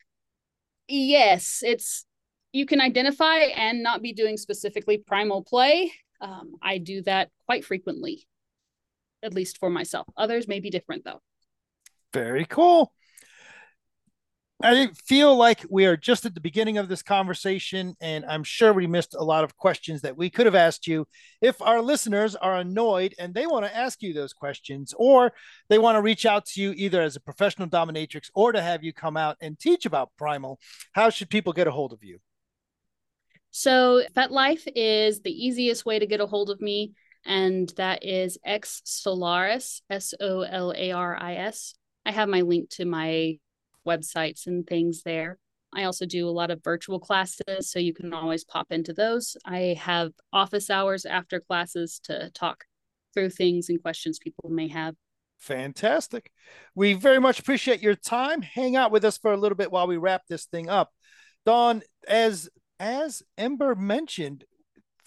yes, 0.88 1.62
it's 1.66 2.06
you 2.52 2.66
can 2.66 2.82
identify 2.82 3.38
and 3.38 3.84
not 3.84 4.02
be 4.02 4.14
doing 4.14 4.38
specifically 4.38 4.98
primal 4.98 5.44
play. 5.44 5.92
Um, 6.22 6.56
I 6.62 6.78
do 6.78 7.02
that 7.04 7.30
quite 7.46 7.66
frequently, 7.66 8.28
at 9.24 9.34
least 9.34 9.58
for 9.58 9.70
myself. 9.70 10.08
Others 10.18 10.48
may 10.48 10.60
be 10.60 10.70
different 10.70 11.04
though. 11.04 11.22
Very 12.14 12.46
cool. 12.46 12.94
I 14.64 14.88
feel 15.06 15.36
like 15.36 15.66
we 15.70 15.86
are 15.86 15.98
just 15.98 16.26
at 16.26 16.34
the 16.34 16.40
beginning 16.40 16.78
of 16.78 16.88
this 16.88 17.04
conversation, 17.04 17.96
and 18.00 18.26
I'm 18.26 18.44
sure 18.44 18.72
we 18.72 18.88
missed 18.88 19.14
a 19.14 19.24
lot 19.24 19.44
of 19.44 19.58
questions 19.58 20.02
that 20.02 20.16
we 20.16 20.30
could 20.30 20.46
have 20.46 20.56
asked 20.56 20.88
you. 20.88 21.08
If 21.42 21.62
our 21.62 21.82
listeners 21.82 22.36
are 22.36 22.56
annoyed 22.56 23.16
and 23.20 23.34
they 23.34 23.48
want 23.48 23.66
to 23.66 23.76
ask 23.76 24.02
you 24.02 24.14
those 24.14 24.32
questions, 24.32 24.94
or 24.98 25.34
they 25.68 25.78
want 25.78 25.98
to 25.98 26.02
reach 26.02 26.26
out 26.26 26.46
to 26.48 26.62
you 26.62 26.72
either 26.78 27.02
as 27.02 27.18
a 27.18 27.20
professional 27.20 27.68
dominatrix 27.68 28.30
or 28.34 28.54
to 28.54 28.62
have 28.62 28.82
you 28.82 28.94
come 28.94 29.18
out 29.18 29.36
and 29.42 29.60
teach 29.60 29.86
about 29.86 30.12
Primal, 30.18 30.60
how 30.94 31.10
should 31.10 31.30
people 31.30 31.52
get 31.52 31.68
a 31.68 31.72
hold 31.72 31.92
of 31.92 32.02
you? 32.02 32.20
So, 33.52 34.04
FetLife 34.16 34.68
is 34.74 35.22
the 35.22 35.32
easiest 35.32 35.86
way 35.86 36.00
to 36.00 36.08
get 36.08 36.22
a 36.22 36.28
hold 36.28 36.50
of 36.50 36.62
me, 36.62 36.94
and 37.26 37.72
that 37.76 38.06
is 38.06 38.38
X 38.46 38.82
Solaris, 38.86 39.82
S 39.90 40.14
O 40.20 40.42
L 40.42 40.74
A 40.76 40.92
R 40.92 41.18
I 41.22 41.36
S. 41.36 41.76
I 42.06 42.12
have 42.12 42.30
my 42.30 42.42
link 42.42 42.70
to 42.72 42.86
my 42.86 43.38
websites 43.86 44.48
and 44.48 44.66
things 44.66 45.04
there. 45.04 45.38
I 45.74 45.84
also 45.84 46.06
do 46.06 46.28
a 46.28 46.32
lot 46.32 46.52
of 46.52 46.64
virtual 46.64 47.00
classes, 47.00 47.70
so 47.70 47.80
you 47.80 47.94
can 47.94 48.14
always 48.14 48.46
pop 48.46 48.72
into 48.72 48.94
those. 48.94 49.36
I 49.46 49.78
have 49.80 50.14
office 50.32 50.70
hours 50.70 51.06
after 51.06 51.40
classes 51.40 52.00
to 52.06 52.30
talk 52.32 52.64
through 53.14 53.32
things 53.32 53.70
and 53.70 53.82
questions 53.82 54.20
people 54.20 54.50
may 54.50 54.70
have. 54.70 54.96
Fantastic. 55.40 56.32
We 56.76 56.94
very 56.94 57.20
much 57.20 57.40
appreciate 57.40 57.82
your 57.82 57.96
time. 57.96 58.42
Hang 58.42 58.76
out 58.76 58.92
with 58.92 59.04
us 59.04 59.18
for 59.18 59.34
a 59.34 59.38
little 59.38 59.58
bit 59.58 59.72
while 59.72 59.88
we 59.88 59.98
wrap 59.98 60.24
this 60.28 60.46
thing 60.46 60.70
up. 60.70 60.92
Dawn, 61.46 61.82
as 62.08 62.50
as 62.80 63.24
Ember 63.38 63.76
mentioned, 63.76 64.46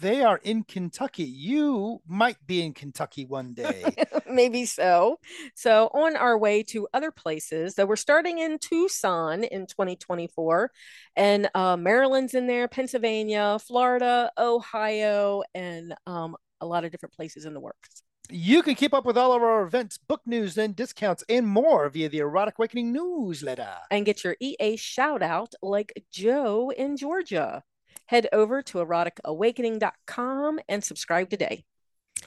they 0.00 0.22
are 0.22 0.40
in 0.42 0.62
Kentucky. 0.62 1.24
You 1.24 2.00
might 2.06 2.36
be 2.46 2.62
in 2.62 2.72
Kentucky 2.72 3.24
one 3.24 3.54
day. 3.54 3.84
Maybe 4.30 4.64
so. 4.64 5.18
So, 5.54 5.88
on 5.94 6.16
our 6.16 6.38
way 6.38 6.62
to 6.64 6.88
other 6.92 7.10
places, 7.10 7.74
so 7.74 7.86
we're 7.86 7.96
starting 7.96 8.38
in 8.38 8.58
Tucson 8.58 9.44
in 9.44 9.66
2024, 9.66 10.70
and 11.16 11.50
uh, 11.54 11.76
Maryland's 11.76 12.34
in 12.34 12.46
there, 12.46 12.68
Pennsylvania, 12.68 13.58
Florida, 13.58 14.30
Ohio, 14.38 15.42
and 15.54 15.94
um, 16.06 16.36
a 16.60 16.66
lot 16.66 16.84
of 16.84 16.90
different 16.90 17.14
places 17.14 17.44
in 17.44 17.54
the 17.54 17.60
works. 17.60 18.02
You 18.30 18.62
can 18.62 18.74
keep 18.74 18.92
up 18.92 19.06
with 19.06 19.16
all 19.16 19.32
of 19.32 19.42
our 19.42 19.62
events, 19.62 19.96
book 19.96 20.20
news, 20.26 20.58
and 20.58 20.76
discounts, 20.76 21.24
and 21.30 21.46
more 21.46 21.88
via 21.88 22.10
the 22.10 22.18
Erotic 22.18 22.58
Awakening 22.58 22.92
newsletter. 22.92 23.74
And 23.90 24.04
get 24.04 24.22
your 24.22 24.36
EA 24.38 24.76
shout 24.76 25.22
out 25.22 25.54
like 25.62 26.04
Joe 26.12 26.70
in 26.70 26.98
Georgia 26.98 27.62
head 28.08 28.26
over 28.32 28.62
to 28.62 28.78
eroticawakening.com 28.78 30.60
and 30.68 30.82
subscribe 30.82 31.28
today. 31.28 31.64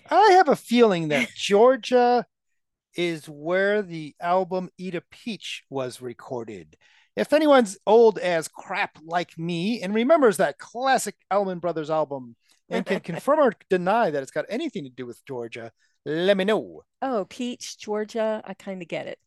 I 0.09 0.33
have 0.33 0.47
a 0.47 0.55
feeling 0.55 1.09
that 1.09 1.29
Georgia 1.35 2.25
is 2.95 3.27
where 3.27 3.81
the 3.81 4.15
album 4.21 4.69
Eat 4.77 4.95
a 4.95 5.01
Peach 5.01 5.63
was 5.69 6.01
recorded. 6.01 6.77
If 7.15 7.33
anyone's 7.33 7.77
old 7.85 8.19
as 8.19 8.47
crap 8.47 8.97
like 9.03 9.37
me 9.37 9.81
and 9.81 9.93
remembers 9.93 10.37
that 10.37 10.59
classic 10.59 11.15
Allman 11.31 11.59
Brothers 11.59 11.89
album 11.89 12.35
and 12.69 12.85
can 12.85 12.99
confirm 13.11 13.39
or 13.39 13.53
deny 13.69 14.11
that 14.11 14.21
it's 14.21 14.31
got 14.31 14.45
anything 14.49 14.83
to 14.83 14.89
do 14.89 15.07
with 15.07 15.25
Georgia, 15.25 15.71
let 16.05 16.37
me 16.37 16.43
know. 16.43 16.83
Oh, 17.01 17.25
Peach, 17.27 17.79
Georgia, 17.79 18.41
I 18.45 18.53
kind 18.53 18.81
of 18.81 18.87
get 18.87 19.07
it. 19.07 19.19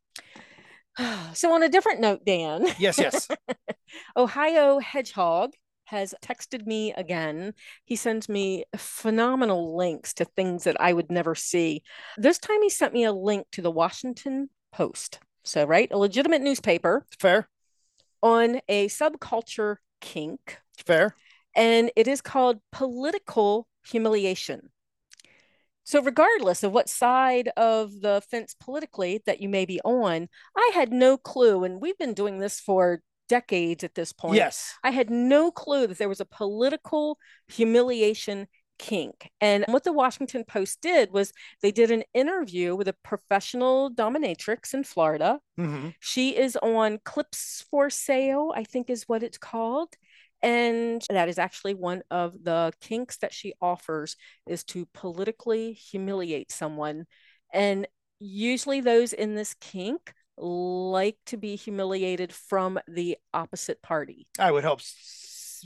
So, 1.35 1.53
on 1.53 1.65
a 1.65 1.69
different 1.69 1.99
note, 1.99 2.25
Dan. 2.25 2.69
Yes, 2.79 2.99
yes. 2.99 3.27
Ohio 4.17 4.79
Hedgehog 4.79 5.51
has 5.85 6.15
texted 6.23 6.67
me 6.67 6.93
again. 6.95 7.55
He 7.85 7.97
sends 7.97 8.29
me 8.29 8.65
phenomenal 8.77 9.77
links 9.77 10.15
to 10.15 10.25
things 10.25 10.65
that 10.65 10.81
I 10.81 10.93
would 10.93 11.11
never 11.11 11.35
see. 11.35 11.83
This 12.17 12.39
time 12.39 12.63
he 12.63 12.71
sent 12.71 12.93
me 12.93 13.05
a 13.05 13.13
link 13.13 13.47
to 13.53 13.63
the 13.63 13.71
Washington 13.71 14.51
Post. 14.73 15.21
So, 15.45 15.65
right, 15.65 15.91
a 15.93 15.99
legitimate 15.99 16.43
newspaper. 16.43 17.07
Fair. 17.19 17.49
On 18.23 18.61
a 18.69 18.89
subculture 18.89 19.77
kink. 20.01 20.59
Fair. 20.85 21.15
And 21.55 21.91
it 21.97 22.09
is 22.09 22.21
called 22.21 22.61
political 22.73 23.69
humiliation. 23.87 24.71
So, 25.85 26.01
regardless 26.01 26.63
of 26.63 26.73
what 26.73 26.89
side 26.89 27.51
of 27.59 28.01
the 28.01 28.23
fence 28.31 28.57
politically 28.59 29.23
that 29.27 29.43
you 29.43 29.51
may 29.51 29.67
be 29.67 29.81
on, 29.83 30.29
I 30.57 30.71
had 30.73 30.93
no 30.93 31.19
clue. 31.19 31.63
And 31.63 31.81
we've 31.81 31.99
been 31.99 32.15
doing 32.15 32.39
this 32.39 32.59
for 32.59 33.03
decades 33.29 33.85
at 33.85 33.95
this 33.95 34.13
point. 34.13 34.37
Yes. 34.37 34.75
I 34.83 34.91
had 34.91 35.11
no 35.11 35.51
clue 35.51 35.87
that 35.87 35.99
there 35.99 36.09
was 36.09 36.21
a 36.21 36.27
political 36.27 37.19
humiliation 37.49 38.47
kink. 38.79 39.31
And 39.41 39.65
what 39.69 39.85
the 39.85 39.93
Washington 39.93 40.45
Post 40.45 40.81
did 40.81 41.13
was 41.13 41.33
they 41.63 41.71
did 41.71 41.91
an 41.91 42.03
interview 42.13 42.75
with 42.75 42.89
a 42.89 42.97
professional 43.05 43.91
dominatrix 43.91 44.75
in 44.75 44.85
Florida. 44.85 45.39
Mm-hmm. 45.59 45.91
She 46.01 46.37
is 46.37 46.57
on 46.57 46.99
Clips 47.05 47.65
for 47.71 47.89
Sale, 47.89 48.53
I 48.57 48.65
think 48.65 48.91
is 48.91 49.05
what 49.07 49.23
it's 49.23 49.39
called. 49.39 49.95
And 50.43 51.03
that 51.09 51.29
is 51.29 51.39
actually 51.39 51.75
one 51.75 52.03
of 52.11 52.35
the 52.43 52.73
kinks 52.81 53.17
that 53.19 53.33
she 53.33 53.55
offers 53.63 54.17
is 54.47 54.65
to 54.65 54.87
politically 54.93 55.73
humiliate 55.73 56.51
someone. 56.51 57.07
And 57.53 57.87
usually 58.19 58.81
those 58.81 59.13
in 59.13 59.37
this 59.37 59.55
kink 59.55 60.13
like 60.37 61.17
to 61.27 61.37
be 61.37 61.57
humiliated 61.57 62.33
from 62.33 62.79
the 62.89 63.17
opposite 63.33 63.83
party. 63.83 64.27
I 64.39 64.51
would 64.51 64.65
hope. 64.65 64.81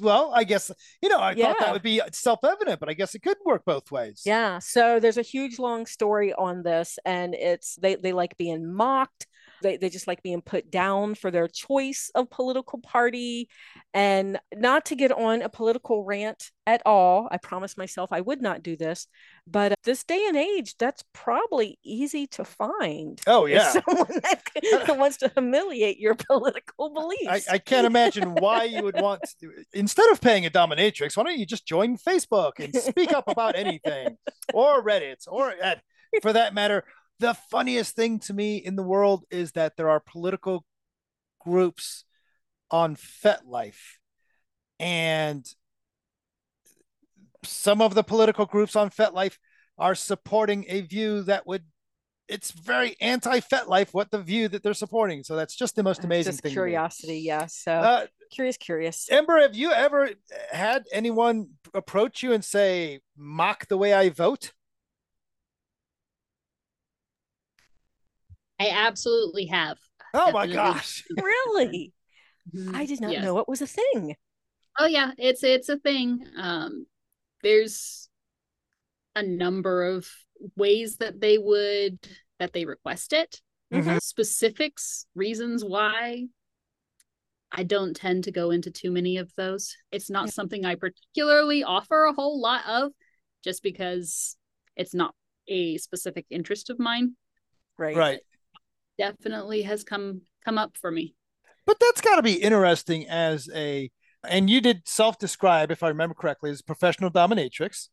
Well, 0.00 0.32
I 0.34 0.44
guess, 0.44 0.70
you 1.02 1.08
know, 1.08 1.18
I 1.18 1.32
yeah. 1.32 1.46
thought 1.46 1.58
that 1.60 1.72
would 1.72 1.82
be 1.82 2.00
self 2.12 2.40
evident, 2.44 2.78
but 2.78 2.88
I 2.88 2.92
guess 2.92 3.14
it 3.14 3.22
could 3.22 3.36
work 3.44 3.64
both 3.64 3.90
ways. 3.90 4.22
Yeah. 4.24 4.60
So 4.60 5.00
there's 5.00 5.16
a 5.18 5.22
huge 5.22 5.58
long 5.58 5.86
story 5.86 6.32
on 6.32 6.62
this, 6.62 6.98
and 7.04 7.34
it's 7.34 7.76
they, 7.76 7.96
they 7.96 8.12
like 8.12 8.36
being 8.36 8.72
mocked 8.72 9.26
they, 9.62 9.76
they 9.76 9.88
just 9.88 10.06
like 10.06 10.22
being 10.22 10.42
put 10.42 10.70
down 10.70 11.14
for 11.14 11.30
their 11.30 11.48
choice 11.48 12.10
of 12.14 12.30
political 12.30 12.80
party. 12.80 13.48
And 13.94 14.38
not 14.54 14.86
to 14.86 14.96
get 14.96 15.12
on 15.12 15.42
a 15.42 15.48
political 15.48 16.04
rant 16.04 16.50
at 16.66 16.82
all. 16.84 17.28
I 17.30 17.38
promised 17.38 17.78
myself 17.78 18.12
I 18.12 18.20
would 18.20 18.42
not 18.42 18.62
do 18.62 18.76
this. 18.76 19.06
But 19.46 19.72
uh, 19.72 19.76
this 19.84 20.04
day 20.04 20.26
and 20.28 20.36
age, 20.36 20.76
that's 20.78 21.02
probably 21.14 21.78
easy 21.82 22.26
to 22.28 22.44
find. 22.44 23.18
Oh, 23.26 23.46
yeah. 23.46 23.70
Someone 23.70 24.06
that 24.22 24.88
uh, 24.90 24.94
wants 24.98 25.16
to 25.18 25.32
humiliate 25.34 25.98
your 25.98 26.14
political 26.14 26.92
beliefs. 26.92 27.48
I, 27.48 27.54
I 27.54 27.58
can't 27.58 27.86
imagine 27.86 28.34
why 28.34 28.64
you 28.64 28.82
would 28.82 29.00
want, 29.00 29.22
to, 29.40 29.50
instead 29.72 30.10
of 30.10 30.20
paying 30.20 30.44
a 30.44 30.50
dominatrix, 30.50 31.16
why 31.16 31.24
don't 31.24 31.38
you 31.38 31.46
just 31.46 31.66
join 31.66 31.96
Facebook 31.96 32.52
and 32.58 32.74
speak 32.74 33.12
up 33.12 33.28
about 33.28 33.56
anything 33.56 34.18
or 34.52 34.84
Reddit 34.84 35.26
or 35.26 35.54
for 36.22 36.32
that 36.32 36.54
matter, 36.54 36.84
the 37.18 37.34
funniest 37.34 37.94
thing 37.96 38.18
to 38.20 38.34
me 38.34 38.56
in 38.56 38.76
the 38.76 38.82
world 38.82 39.24
is 39.30 39.52
that 39.52 39.76
there 39.76 39.90
are 39.90 40.00
political 40.00 40.64
groups 41.40 42.04
on 42.70 42.96
FetLife, 42.96 43.96
and 44.78 45.46
some 47.44 47.80
of 47.80 47.94
the 47.94 48.04
political 48.04 48.46
groups 48.46 48.76
on 48.76 48.90
FetLife 48.90 49.38
are 49.78 49.94
supporting 49.94 50.64
a 50.68 50.80
view 50.82 51.22
that 51.22 51.46
would 51.46 51.64
it's 52.28 52.50
very 52.50 52.94
anti 53.00 53.40
FetLife 53.40 53.94
what 53.94 54.10
the 54.10 54.22
view 54.22 54.48
that 54.48 54.62
they're 54.62 54.74
supporting. 54.74 55.24
So 55.24 55.34
that's 55.34 55.56
just 55.56 55.76
the 55.76 55.82
most 55.82 56.04
amazing 56.04 56.32
just 56.32 56.42
thing. 56.42 56.52
Curiosity, 56.52 57.20
yeah. 57.20 57.46
So 57.46 57.72
uh, 57.72 58.06
curious, 58.30 58.56
curious. 58.56 59.08
Ember, 59.10 59.40
have 59.40 59.56
you 59.56 59.72
ever 59.72 60.10
had 60.52 60.84
anyone 60.92 61.48
approach 61.74 62.22
you 62.22 62.32
and 62.32 62.44
say, 62.44 63.00
mock 63.16 63.66
the 63.68 63.78
way 63.78 63.94
I 63.94 64.10
vote? 64.10 64.52
I 68.60 68.70
absolutely 68.70 69.46
have. 69.46 69.78
Oh 70.14 70.32
my 70.32 70.46
gosh. 70.46 71.04
really? 71.16 71.92
Mm-hmm. 72.54 72.74
I 72.74 72.86
did 72.86 73.00
not 73.00 73.12
yes. 73.12 73.22
know 73.22 73.38
it 73.38 73.48
was 73.48 73.60
a 73.60 73.66
thing. 73.66 74.16
Oh 74.78 74.86
yeah, 74.86 75.12
it's 75.18 75.42
it's 75.42 75.68
a 75.68 75.76
thing. 75.78 76.24
Um 76.36 76.86
there's 77.42 78.08
a 79.14 79.22
number 79.22 79.84
of 79.84 80.08
ways 80.56 80.96
that 80.98 81.20
they 81.20 81.38
would 81.38 81.98
that 82.38 82.52
they 82.52 82.64
request 82.64 83.12
it. 83.12 83.40
Mhm. 83.72 84.00
Specifics, 84.00 85.06
reasons 85.14 85.64
why. 85.64 86.26
I 87.50 87.62
don't 87.64 87.96
tend 87.96 88.24
to 88.24 88.32
go 88.32 88.50
into 88.50 88.70
too 88.70 88.90
many 88.90 89.16
of 89.16 89.34
those. 89.36 89.74
It's 89.90 90.10
not 90.10 90.26
Yeah. 90.26 90.32
something 90.32 90.64
I 90.64 90.74
particularly 90.74 91.64
offer 91.64 92.04
a 92.04 92.12
whole 92.12 92.40
lot 92.40 92.66
of 92.66 92.92
just 93.42 93.62
because 93.62 94.36
it's 94.76 94.94
not 94.94 95.14
a 95.48 95.78
specific 95.78 96.26
interest 96.30 96.70
of 96.70 96.78
mine. 96.78 97.16
Right. 97.78 97.96
Right. 97.96 98.20
Definitely 98.98 99.62
has 99.62 99.84
come 99.84 100.22
come 100.44 100.58
up 100.58 100.76
for 100.76 100.90
me. 100.90 101.14
But 101.66 101.78
that's 101.80 102.00
got 102.00 102.16
to 102.16 102.22
be 102.22 102.34
interesting 102.34 103.06
as 103.08 103.48
a, 103.54 103.90
and 104.26 104.48
you 104.48 104.60
did 104.60 104.88
self 104.88 105.18
describe, 105.18 105.70
if 105.70 105.82
I 105.82 105.88
remember 105.88 106.14
correctly, 106.14 106.50
as 106.50 106.62
professional 106.62 107.10
dominatrix. 107.10 107.88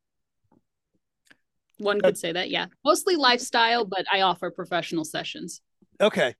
One 1.77 1.99
Uh, 1.99 2.07
could 2.07 2.17
say 2.17 2.31
that, 2.31 2.49
yeah. 2.49 2.67
Mostly 2.85 3.17
lifestyle, 3.17 3.83
but 3.83 4.05
I 4.11 4.21
offer 4.21 4.49
professional 4.49 5.03
sessions. 5.03 5.61
Okay. 5.99 6.35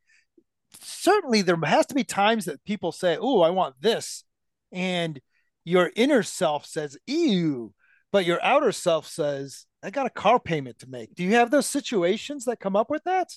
Certainly, 0.82 1.42
there 1.42 1.58
has 1.64 1.86
to 1.88 1.96
be 1.96 2.04
times 2.04 2.46
that 2.46 2.64
people 2.64 2.92
say, 2.92 3.18
Oh, 3.20 3.42
I 3.42 3.50
want 3.50 3.76
this. 3.82 4.24
And 4.72 5.20
your 5.66 5.92
inner 5.96 6.24
self 6.24 6.66
says, 6.66 6.98
Ew. 7.06 7.74
But 8.12 8.26
your 8.26 8.42
outer 8.42 8.72
self 8.72 9.08
says, 9.08 9.66
I 9.84 9.90
got 9.90 10.06
a 10.06 10.10
car 10.10 10.40
payment 10.40 10.80
to 10.80 10.90
make. 10.90 11.14
Do 11.14 11.24
you 11.24 11.34
have 11.34 11.52
those 11.52 11.66
situations 11.66 12.46
that 12.46 12.62
come 12.62 12.78
up 12.78 12.90
with 12.90 13.04
that? 13.04 13.30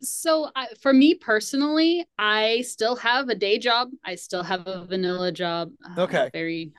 So, 0.00 0.50
I, 0.54 0.68
for 0.80 0.92
me 0.92 1.14
personally, 1.14 2.06
I 2.18 2.62
still 2.62 2.96
have 2.96 3.28
a 3.28 3.34
day 3.34 3.58
job. 3.58 3.90
I 4.04 4.14
still 4.14 4.42
have 4.44 4.66
a 4.66 4.84
vanilla 4.84 5.32
job. 5.32 5.72
uh, 5.84 6.02
Okay. 6.02 6.30
Very 6.32 6.72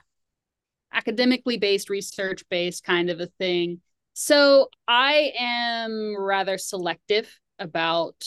academically 0.93 1.57
based, 1.57 1.89
research 1.89 2.43
based 2.49 2.83
kind 2.83 3.09
of 3.09 3.19
a 3.19 3.27
thing. 3.37 3.81
So, 4.13 4.69
I 4.87 5.33
am 5.37 6.15
rather 6.17 6.57
selective 6.57 7.39
about 7.59 8.23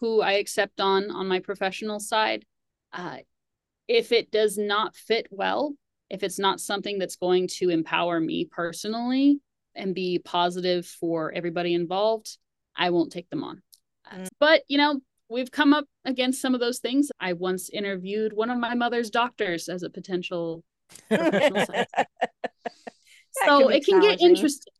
who 0.00 0.20
I 0.20 0.32
accept 0.32 0.80
on 0.80 1.10
on 1.12 1.28
my 1.28 1.38
professional 1.38 2.00
side. 2.00 2.44
Uh, 2.92 3.18
if 3.86 4.10
it 4.10 4.32
does 4.32 4.58
not 4.58 4.96
fit 4.96 5.28
well, 5.30 5.74
if 6.10 6.22
it's 6.22 6.38
not 6.38 6.60
something 6.60 6.98
that's 6.98 7.16
going 7.16 7.48
to 7.58 7.70
empower 7.70 8.18
me 8.20 8.44
personally 8.44 9.40
and 9.74 9.94
be 9.94 10.18
positive 10.18 10.84
for 10.86 11.32
everybody 11.32 11.74
involved, 11.74 12.36
I 12.76 12.90
won't 12.90 13.12
take 13.12 13.28
them 13.30 13.44
on. 13.44 13.62
Uh, 14.10 14.16
Mm. 14.16 14.28
But, 14.38 14.62
you 14.68 14.78
know, 14.78 15.00
we've 15.28 15.50
come 15.50 15.72
up 15.72 15.86
against 16.04 16.40
some 16.40 16.54
of 16.54 16.60
those 16.60 16.78
things. 16.80 17.10
I 17.18 17.32
once 17.32 17.70
interviewed 17.70 18.32
one 18.32 18.50
of 18.50 18.58
my 18.58 18.74
mother's 18.74 19.10
doctors 19.10 19.68
as 19.68 19.82
a 19.82 19.90
potential 19.90 20.62
professional 21.08 21.64
so 23.46 23.68
can 23.68 23.72
it 23.72 23.86
can 23.86 24.00
get 24.00 24.20
interesting. 24.20 24.72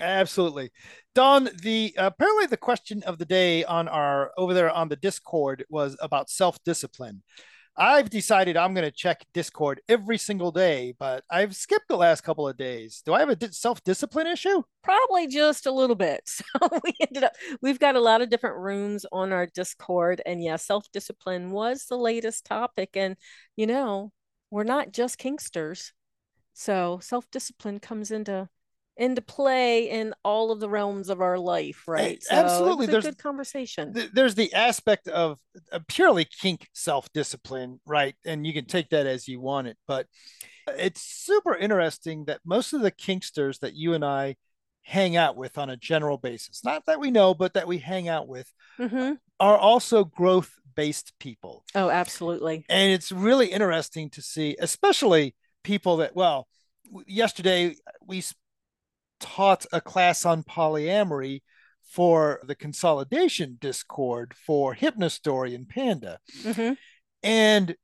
Absolutely. 0.00 0.70
Dawn, 1.14 1.48
the 1.62 1.94
apparently 1.96 2.46
the 2.46 2.56
question 2.56 3.02
of 3.04 3.18
the 3.18 3.24
day 3.24 3.64
on 3.64 3.88
our 3.88 4.32
over 4.36 4.54
there 4.54 4.70
on 4.70 4.88
the 4.88 4.96
Discord 4.96 5.64
was 5.68 5.96
about 6.00 6.30
self-discipline. 6.30 7.22
I've 7.80 8.10
decided 8.10 8.56
I'm 8.56 8.74
going 8.74 8.84
to 8.84 8.90
check 8.90 9.24
Discord 9.32 9.80
every 9.88 10.18
single 10.18 10.50
day, 10.50 10.94
but 10.98 11.22
I've 11.30 11.54
skipped 11.54 11.86
the 11.88 11.96
last 11.96 12.22
couple 12.22 12.48
of 12.48 12.56
days. 12.56 13.02
Do 13.06 13.14
I 13.14 13.20
have 13.20 13.28
a 13.28 13.36
di- 13.36 13.52
self-discipline 13.52 14.26
issue? 14.26 14.62
Probably 14.82 15.28
just 15.28 15.64
a 15.66 15.72
little 15.72 15.96
bit. 15.96 16.28
So 16.60 16.68
we 16.82 16.92
ended 17.00 17.22
up, 17.22 17.34
we've 17.62 17.78
got 17.78 17.94
a 17.94 18.00
lot 18.00 18.20
of 18.20 18.30
different 18.30 18.56
rooms 18.56 19.06
on 19.12 19.32
our 19.32 19.46
Discord. 19.46 20.20
And 20.26 20.42
yeah, 20.42 20.56
self 20.56 20.90
discipline 20.92 21.52
was 21.52 21.84
the 21.84 21.96
latest 21.96 22.46
topic. 22.46 22.90
And, 22.94 23.16
you 23.54 23.66
know, 23.68 24.10
we're 24.50 24.64
not 24.64 24.92
just 24.92 25.18
Kinksters. 25.18 25.92
So 26.54 26.98
self 27.00 27.30
discipline 27.30 27.78
comes 27.78 28.10
into 28.10 28.48
into 28.98 29.22
play 29.22 29.88
in 29.88 30.12
all 30.24 30.50
of 30.50 30.58
the 30.60 30.68
realms 30.68 31.08
of 31.08 31.20
our 31.20 31.38
life, 31.38 31.84
right? 31.86 32.22
So 32.22 32.34
absolutely. 32.34 32.84
It's 32.84 32.88
a 32.88 32.92
There's- 32.92 33.04
good 33.04 33.18
conversation. 33.18 33.94
Th- 33.94 34.10
There's 34.12 34.34
the 34.34 34.52
aspect 34.52 35.08
of 35.08 35.38
a 35.72 35.80
purely 35.80 36.24
kink 36.26 36.68
self-discipline, 36.74 37.80
right? 37.86 38.16
And 38.26 38.46
you 38.46 38.52
can 38.52 38.64
mm-hmm. 38.64 38.76
take 38.76 38.90
that 38.90 39.06
as 39.06 39.28
you 39.28 39.40
want 39.40 39.68
it, 39.68 39.78
but 39.86 40.06
uh, 40.68 40.72
it's 40.76 41.00
super 41.00 41.54
interesting 41.54 42.24
that 42.24 42.40
most 42.44 42.72
of 42.72 42.82
the 42.82 42.90
kinksters 42.90 43.60
that 43.60 43.74
you 43.74 43.94
and 43.94 44.04
I 44.04 44.36
hang 44.82 45.16
out 45.16 45.36
with 45.36 45.58
on 45.58 45.70
a 45.70 45.76
general 45.76 46.18
basis, 46.18 46.64
not 46.64 46.86
that 46.86 46.98
we 46.98 47.10
know, 47.10 47.34
but 47.34 47.54
that 47.54 47.68
we 47.68 47.78
hang 47.78 48.08
out 48.08 48.26
with, 48.28 48.52
hmm 48.76 49.12
are 49.40 49.56
also 49.56 50.02
growth 50.04 50.50
based 50.74 51.12
people. 51.20 51.64
Oh, 51.76 51.90
absolutely. 51.90 52.64
And 52.68 52.90
it's 52.90 53.12
really 53.12 53.52
interesting 53.52 54.10
to 54.10 54.22
see, 54.22 54.56
especially 54.58 55.36
people 55.62 55.98
that, 55.98 56.16
well, 56.16 56.48
yesterday 57.06 57.76
we 58.04 58.24
taught 59.20 59.66
a 59.72 59.80
class 59.80 60.24
on 60.24 60.42
polyamory 60.42 61.42
for 61.82 62.40
the 62.44 62.54
consolidation 62.54 63.56
discord 63.60 64.34
for 64.34 64.74
hypnostory 64.74 65.54
and 65.54 65.68
panda. 65.68 66.18
Hmm 66.42 66.74
and 67.22 67.74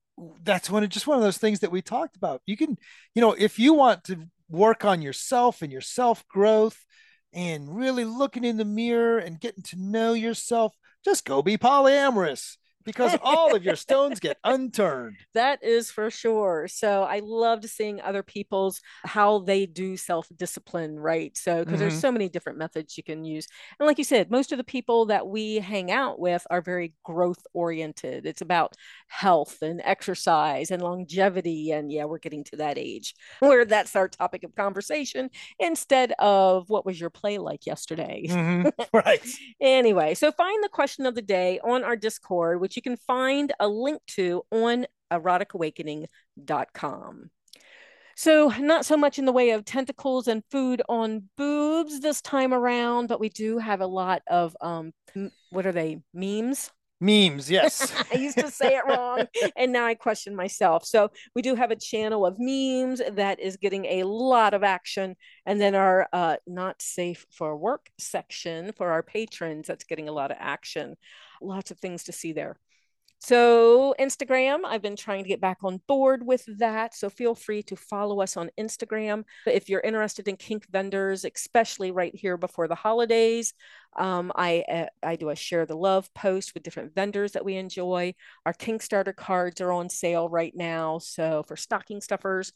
that's 0.43 0.71
one 0.71 0.85
of 0.85 0.91
just 0.91 1.07
one 1.07 1.17
of 1.17 1.25
those 1.25 1.39
things 1.39 1.61
that 1.61 1.73
we 1.73 1.83
talked 1.83 2.17
about. 2.17 2.43
You 2.47 2.57
can 2.57 2.77
you 3.15 3.21
know 3.21 3.33
if 3.33 3.59
you 3.59 3.75
want 3.75 4.05
to 4.05 4.29
work 4.49 4.85
on 4.85 5.03
yourself 5.03 5.63
and 5.63 5.73
your 5.73 5.81
self 5.81 6.27
growth 6.29 6.85
and 7.33 7.75
really 7.75 8.05
looking 8.05 8.45
in 8.45 8.57
the 8.57 8.65
mirror 8.65 9.19
and 9.19 9.41
getting 9.41 9.63
to 9.65 9.77
know 9.77 10.13
yourself 10.13 10.75
just 11.05 11.25
go 11.25 11.43
be 11.43 11.57
polyamorous 11.57 12.57
because 12.85 13.15
all 13.21 13.55
of 13.55 13.65
your 13.65 13.77
stones 13.77 14.21
get 14.21 14.39
unturned 14.45 15.25
That 15.35 15.63
is 15.63 15.91
for 15.91 16.11
sure. 16.11 16.69
So 16.69 17.03
I 17.03 17.21
loved 17.21 17.69
seeing 17.69 18.01
other 18.01 18.23
people's 18.23 18.81
how 19.05 19.41
they 19.41 19.67
do 19.67 19.97
self 19.97 20.29
discipline, 20.37 20.99
right? 20.99 21.37
So 21.37 21.61
because 21.61 21.79
Mhm. 21.79 21.81
there's 21.81 21.95
so 21.95 22.13
many 22.13 22.29
different 22.29 22.59
methods 22.59 22.97
you 22.97 23.03
can 23.03 23.25
use. 23.25 23.47
And 23.79 23.87
like 23.87 23.99
you 23.99 24.05
said, 24.05 24.31
most 24.31 24.53
of 24.53 24.59
the 24.59 24.65
people 24.65 25.07
that 25.07 25.27
we 25.27 25.57
hang 25.57 25.91
out 25.91 26.19
with 26.21 26.47
are 26.51 26.61
very 26.63 26.95
growth 27.05 27.45
oriented. 27.53 28.27
It's 28.27 28.41
about 28.43 28.75
health 29.09 29.61
and 29.63 29.81
exercise 29.85 30.71
and 30.71 30.83
longevity. 30.83 31.71
And 31.73 31.91
yeah, 31.91 32.05
we're 32.05 32.19
getting 32.19 32.45
to 32.45 32.57
that 32.57 32.79
age 32.79 33.15
where 33.41 33.65
that's 33.65 33.97
our 33.97 34.09
topic 34.09 34.45
of 34.45 34.55
conversation 34.55 35.31
instead 35.59 36.13
of 36.19 36.69
what 36.71 36.87
was 36.87 37.01
your 37.01 37.11
play 37.11 37.39
like 37.39 37.67
yesterday. 37.67 38.27
Mhm. 38.29 38.69
right 38.93 39.25
Anyway, 39.61 40.15
so 40.15 40.33
find 40.33 40.63
the 40.63 40.69
question 40.69 41.07
of 41.07 41.15
the 41.15 41.23
day 41.23 41.59
on 41.61 41.85
our 41.85 41.97
Discord, 41.97 42.61
which 42.61 42.74
you 42.77 42.83
can 42.83 42.97
find 42.97 43.53
a 43.61 43.69
link 43.69 44.01
to 44.09 44.43
on 44.51 44.87
eroticawakening.com. 45.13 47.31
So, 48.17 48.53
not 48.61 48.87
so 48.87 48.97
much 48.97 49.19
in 49.19 49.25
the 49.25 49.33
way 49.33 49.51
of 49.51 49.65
tentacles 49.65 50.29
and 50.29 50.45
food 50.51 50.83
on 50.89 51.29
boobs 51.37 52.01
this 52.01 52.23
time 52.23 52.55
around, 52.55 53.09
but 53.09 53.19
we 53.19 53.29
do 53.29 53.59
have 53.59 53.81
a 53.81 53.87
lot 53.87 54.23
of 54.29 54.57
um, 54.61 54.93
what 55.51 55.67
are 55.67 55.73
they? 55.73 56.01
Memes. 56.13 56.71
memes 57.01 57.51
yes 57.51 57.93
I 58.13 58.17
used 58.17 58.39
to 58.39 58.51
say 58.51 58.77
it 58.77 58.85
wrong 58.87 59.27
and 59.57 59.73
now 59.73 59.85
I 59.85 59.95
question 59.95 60.37
myself. 60.37 60.87
So 60.87 61.11
we 61.35 61.43
do 61.43 61.57
have 61.57 61.73
a 61.73 61.77
channel 61.77 62.25
of 62.25 62.37
memes 62.39 63.03
that 63.13 63.41
is 63.41 63.57
getting 63.57 63.85
a 63.87 64.05
lot 64.05 64.55
of 64.55 64.63
action. 64.63 65.17
And 65.45 65.61
then 65.61 65.75
our 65.75 66.09
uh, 66.13 66.37
not 66.47 66.81
safe 66.81 67.27
for 67.33 67.57
work 67.57 67.89
section 67.99 68.73
for 68.77 68.93
our 68.93 69.03
patrons, 69.03 69.67
that's 69.67 69.85
getting 69.85 70.09
a 70.09 70.13
lot 70.13 70.31
of 70.31 70.37
action. 70.39 70.95
Lots 71.43 71.73
of 71.73 71.79
things 71.79 72.05
to 72.05 72.13
see 72.13 72.33
there. 72.33 72.59
So, 73.27 73.95
Instagram, 73.99 74.67
I've 74.67 74.83
been 74.83 74.97
trying 74.97 75.23
to 75.23 75.29
get 75.31 75.41
back 75.41 75.65
on 75.65 75.81
board 75.89 76.27
with 76.27 76.45
that. 76.59 76.95
So, 76.95 77.09
feel 77.09 77.35
free 77.35 77.63
to 77.63 77.75
follow 77.75 78.21
us 78.21 78.37
on 78.37 78.51
Instagram. 78.61 79.25
If 79.47 79.71
you're 79.71 79.81
interested 79.81 80.29
in 80.29 80.37
kink 80.37 80.67
vendors, 80.71 81.25
especially 81.25 81.91
right 81.91 82.15
here 82.15 82.37
before 82.37 82.69
the 82.69 82.75
holidays, 82.75 83.55
um, 83.97 84.31
I, 84.37 84.63
uh, 84.71 84.87
I 85.03 85.17
do 85.17 85.31
a 85.31 85.37
share 85.37 85.65
the 85.65 85.75
love 85.75 86.13
post 86.13 86.53
with 86.53 86.65
different 86.65 86.95
vendors 86.95 87.33
that 87.33 87.47
we 87.47 87.57
enjoy. 87.57 88.13
Our 88.45 88.53
Kink 88.53 88.83
Starter 88.83 89.15
cards 89.15 89.63
are 89.63 89.73
on 89.73 89.89
sale 89.89 90.29
right 90.29 90.53
now. 90.55 90.99
So, 90.99 91.45
for 91.49 91.57
stocking 91.57 92.03
stuffers, 92.03 92.53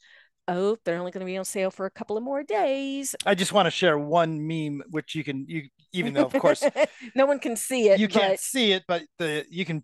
oh, 0.48 0.76
they're 0.84 0.98
only 0.98 1.12
going 1.12 1.20
to 1.20 1.26
be 1.26 1.38
on 1.38 1.46
sale 1.46 1.70
for 1.70 1.86
a 1.86 1.90
couple 1.90 2.18
of 2.18 2.22
more 2.22 2.42
days. 2.42 3.14
i 3.24 3.34
just 3.34 3.54
want 3.54 3.64
to 3.64 3.70
share 3.70 3.98
one 3.98 4.46
meme 4.46 4.82
which 4.90 5.14
you 5.14 5.24
can 5.24 5.46
you 5.48 5.68
even 5.94 6.12
though 6.12 6.24
of 6.24 6.32
course 6.34 6.62
no 7.14 7.24
one 7.24 7.38
can 7.38 7.56
see 7.56 7.88
it. 7.88 7.98
you 7.98 8.08
can't 8.08 8.38
see 8.38 8.72
it 8.72 8.82
but 8.86 9.02
the 9.18 9.46
you 9.50 9.64
can 9.64 9.82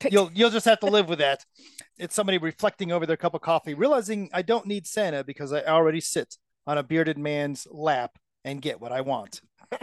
pic- 0.00 0.12
you'll 0.12 0.30
you'll 0.34 0.50
just 0.50 0.66
have 0.66 0.80
to 0.80 0.86
live 0.86 1.08
with 1.08 1.18
that. 1.18 1.44
It's 1.98 2.14
somebody 2.14 2.38
reflecting 2.38 2.92
over 2.92 3.06
their 3.06 3.16
cup 3.16 3.34
of 3.34 3.40
coffee, 3.40 3.74
realizing 3.74 4.30
I 4.32 4.42
don't 4.42 4.66
need 4.66 4.86
Santa 4.86 5.24
because 5.24 5.52
I 5.52 5.62
already 5.62 6.00
sit 6.00 6.36
on 6.66 6.78
a 6.78 6.82
bearded 6.82 7.18
man's 7.18 7.66
lap 7.70 8.18
and 8.44 8.62
get 8.62 8.80
what 8.80 8.92
I 8.92 9.00
want. 9.00 9.40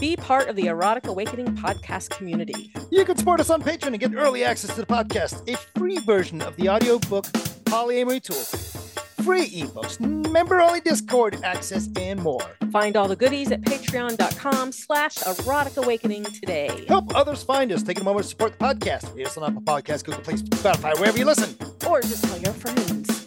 Be 0.00 0.16
part 0.16 0.48
of 0.48 0.56
the 0.56 0.66
Erotic 0.66 1.06
Awakening 1.06 1.54
podcast 1.56 2.10
community. 2.10 2.72
You 2.90 3.04
can 3.04 3.16
support 3.16 3.38
us 3.38 3.50
on 3.50 3.62
Patreon 3.62 3.88
and 3.88 4.00
get 4.00 4.14
early 4.14 4.42
access 4.42 4.74
to 4.74 4.80
the 4.80 4.86
podcast, 4.86 5.48
a 5.48 5.56
free 5.78 5.98
version 5.98 6.42
of 6.42 6.56
the 6.56 6.68
audiobook 6.68 7.26
Polyamory 7.66 8.20
Toolkit, 8.20 8.91
free 9.22 9.48
ebooks, 9.48 10.00
member-only 10.30 10.80
Discord 10.80 11.38
access, 11.44 11.88
and 11.96 12.20
more. 12.22 12.40
Find 12.70 12.96
all 12.96 13.08
the 13.08 13.16
goodies 13.16 13.52
at 13.52 13.62
patreon.com 13.62 14.72
slash 14.72 15.18
erotic 15.26 15.76
awakening 15.76 16.24
today. 16.24 16.84
Help 16.88 17.14
others 17.14 17.42
find 17.42 17.70
us. 17.72 17.82
Take 17.82 18.00
a 18.00 18.04
moment 18.04 18.24
to 18.24 18.30
support 18.30 18.58
the 18.58 18.64
podcast. 18.64 19.14
Rate 19.14 19.26
us 19.26 19.36
on 19.36 19.44
Apple 19.44 19.62
Podcasts, 19.62 20.04
Google 20.04 20.22
Play, 20.22 20.34
Spotify, 20.34 20.98
wherever 20.98 21.18
you 21.18 21.24
listen. 21.24 21.54
Or 21.88 22.00
just 22.00 22.24
tell 22.24 22.38
your 22.38 22.52
friends. 22.54 23.26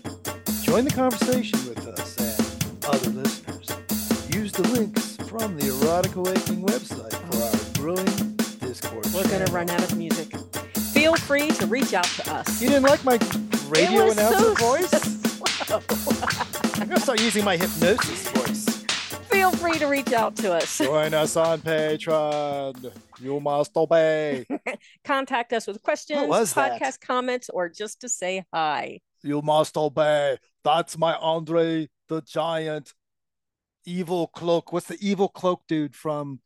Join 0.64 0.84
the 0.86 0.92
conversation 0.92 1.60
with 1.70 1.88
us 1.88 2.18
and 2.18 2.86
other 2.86 3.10
listeners. 3.12 4.36
use 4.36 4.52
the 4.52 4.68
links 4.70 5.16
from 5.28 5.58
the 5.58 5.68
Erotic 5.68 6.16
Awakening 6.16 6.66
website 6.66 7.14
for 7.30 7.44
our 7.44 7.82
growing 7.82 8.36
Discord. 8.60 9.06
We're 9.14 9.28
going 9.30 9.46
to 9.46 9.52
run 9.52 9.70
out 9.70 9.84
of 9.84 9.98
music. 9.98 10.36
Feel 10.94 11.16
free 11.16 11.50
to 11.52 11.68
reach 11.68 11.94
out 11.94 12.06
to 12.06 12.34
us. 12.34 12.62
You 12.62 12.70
didn't 12.70 12.84
like 12.84 13.04
my 13.06 13.20
radio 13.70 14.10
announcer 14.10 14.40
so 14.40 14.54
voice? 14.56 15.12
I'm 15.70 16.88
gonna 16.88 17.00
start 17.00 17.20
using 17.22 17.44
my 17.44 17.58
hypnosis 17.58 18.30
voice. 18.30 18.84
Feel 19.32 19.50
free 19.52 19.80
to 19.80 19.88
reach 19.88 20.14
out 20.14 20.36
to 20.38 20.54
us. 20.54 20.78
Join 20.78 21.16
us 21.16 21.36
on 21.36 21.60
Patreon. 21.62 22.94
You 23.20 23.40
must 23.40 23.76
obey. 23.76 24.46
Contact 25.04 25.54
us 25.54 25.66
with 25.66 25.82
questions, 25.82 26.28
was 26.28 26.54
that? 26.54 26.80
podcast 26.80 27.02
comments, 27.02 27.50
or 27.50 27.68
just 27.68 28.02
to 28.02 28.10
say 28.10 28.46
hi. 28.54 29.00
You 29.24 29.42
must 29.42 29.76
obey. 29.76 30.38
That's 30.64 31.00
my 31.00 31.16
Andre 31.16 31.90
the 32.10 32.22
Giant 32.22 32.94
evil 33.86 34.28
cloak. 34.28 34.72
What's 34.72 34.88
the 34.88 35.00
evil 35.02 35.30
cloak 35.30 35.64
dude 35.68 35.96
from? 35.96 36.42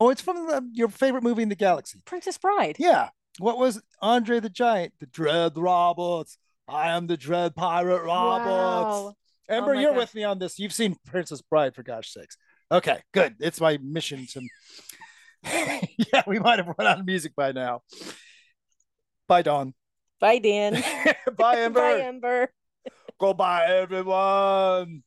Oh, 0.00 0.10
it's 0.10 0.22
from 0.22 0.48
the, 0.48 0.68
your 0.72 0.88
favorite 0.88 1.22
movie 1.22 1.44
in 1.44 1.50
the 1.50 1.54
galaxy. 1.54 2.00
Princess 2.04 2.36
Bride. 2.36 2.76
Yeah. 2.80 3.10
What 3.38 3.58
was 3.58 3.80
Andre 4.02 4.40
the 4.40 4.50
Giant? 4.50 4.94
The 4.98 5.06
Dread 5.06 5.56
Roberts. 5.56 6.36
I 6.68 6.90
am 6.90 7.06
the 7.06 7.16
Dread 7.16 7.54
Pirate 7.54 8.02
Roberts. 8.02 8.48
Wow. 8.48 9.14
Oh 9.48 9.54
Ember, 9.54 9.74
my 9.74 9.80
you're 9.80 9.92
gosh. 9.92 9.98
with 9.98 10.14
me 10.14 10.24
on 10.24 10.38
this. 10.38 10.58
You've 10.58 10.72
seen 10.72 10.96
Princess 11.06 11.40
Bride, 11.40 11.74
for 11.74 11.82
gosh 11.82 12.12
sakes. 12.12 12.36
Okay, 12.70 12.98
good. 13.12 13.36
It's 13.38 13.60
my 13.60 13.78
mission 13.80 14.26
to. 14.32 14.42
yeah, 16.12 16.22
we 16.26 16.40
might 16.40 16.58
have 16.58 16.74
run 16.78 16.88
out 16.88 17.00
of 17.00 17.06
music 17.06 17.32
by 17.36 17.52
now. 17.52 17.82
Bye, 19.28 19.42
Dawn. 19.42 19.74
Bye, 20.20 20.38
Dan. 20.38 20.82
Bye, 21.36 21.60
Ember. 21.60 21.80
Bye, 21.96 22.00
Ember. 22.00 22.48
Goodbye, 23.18 23.66
everyone. 23.66 25.02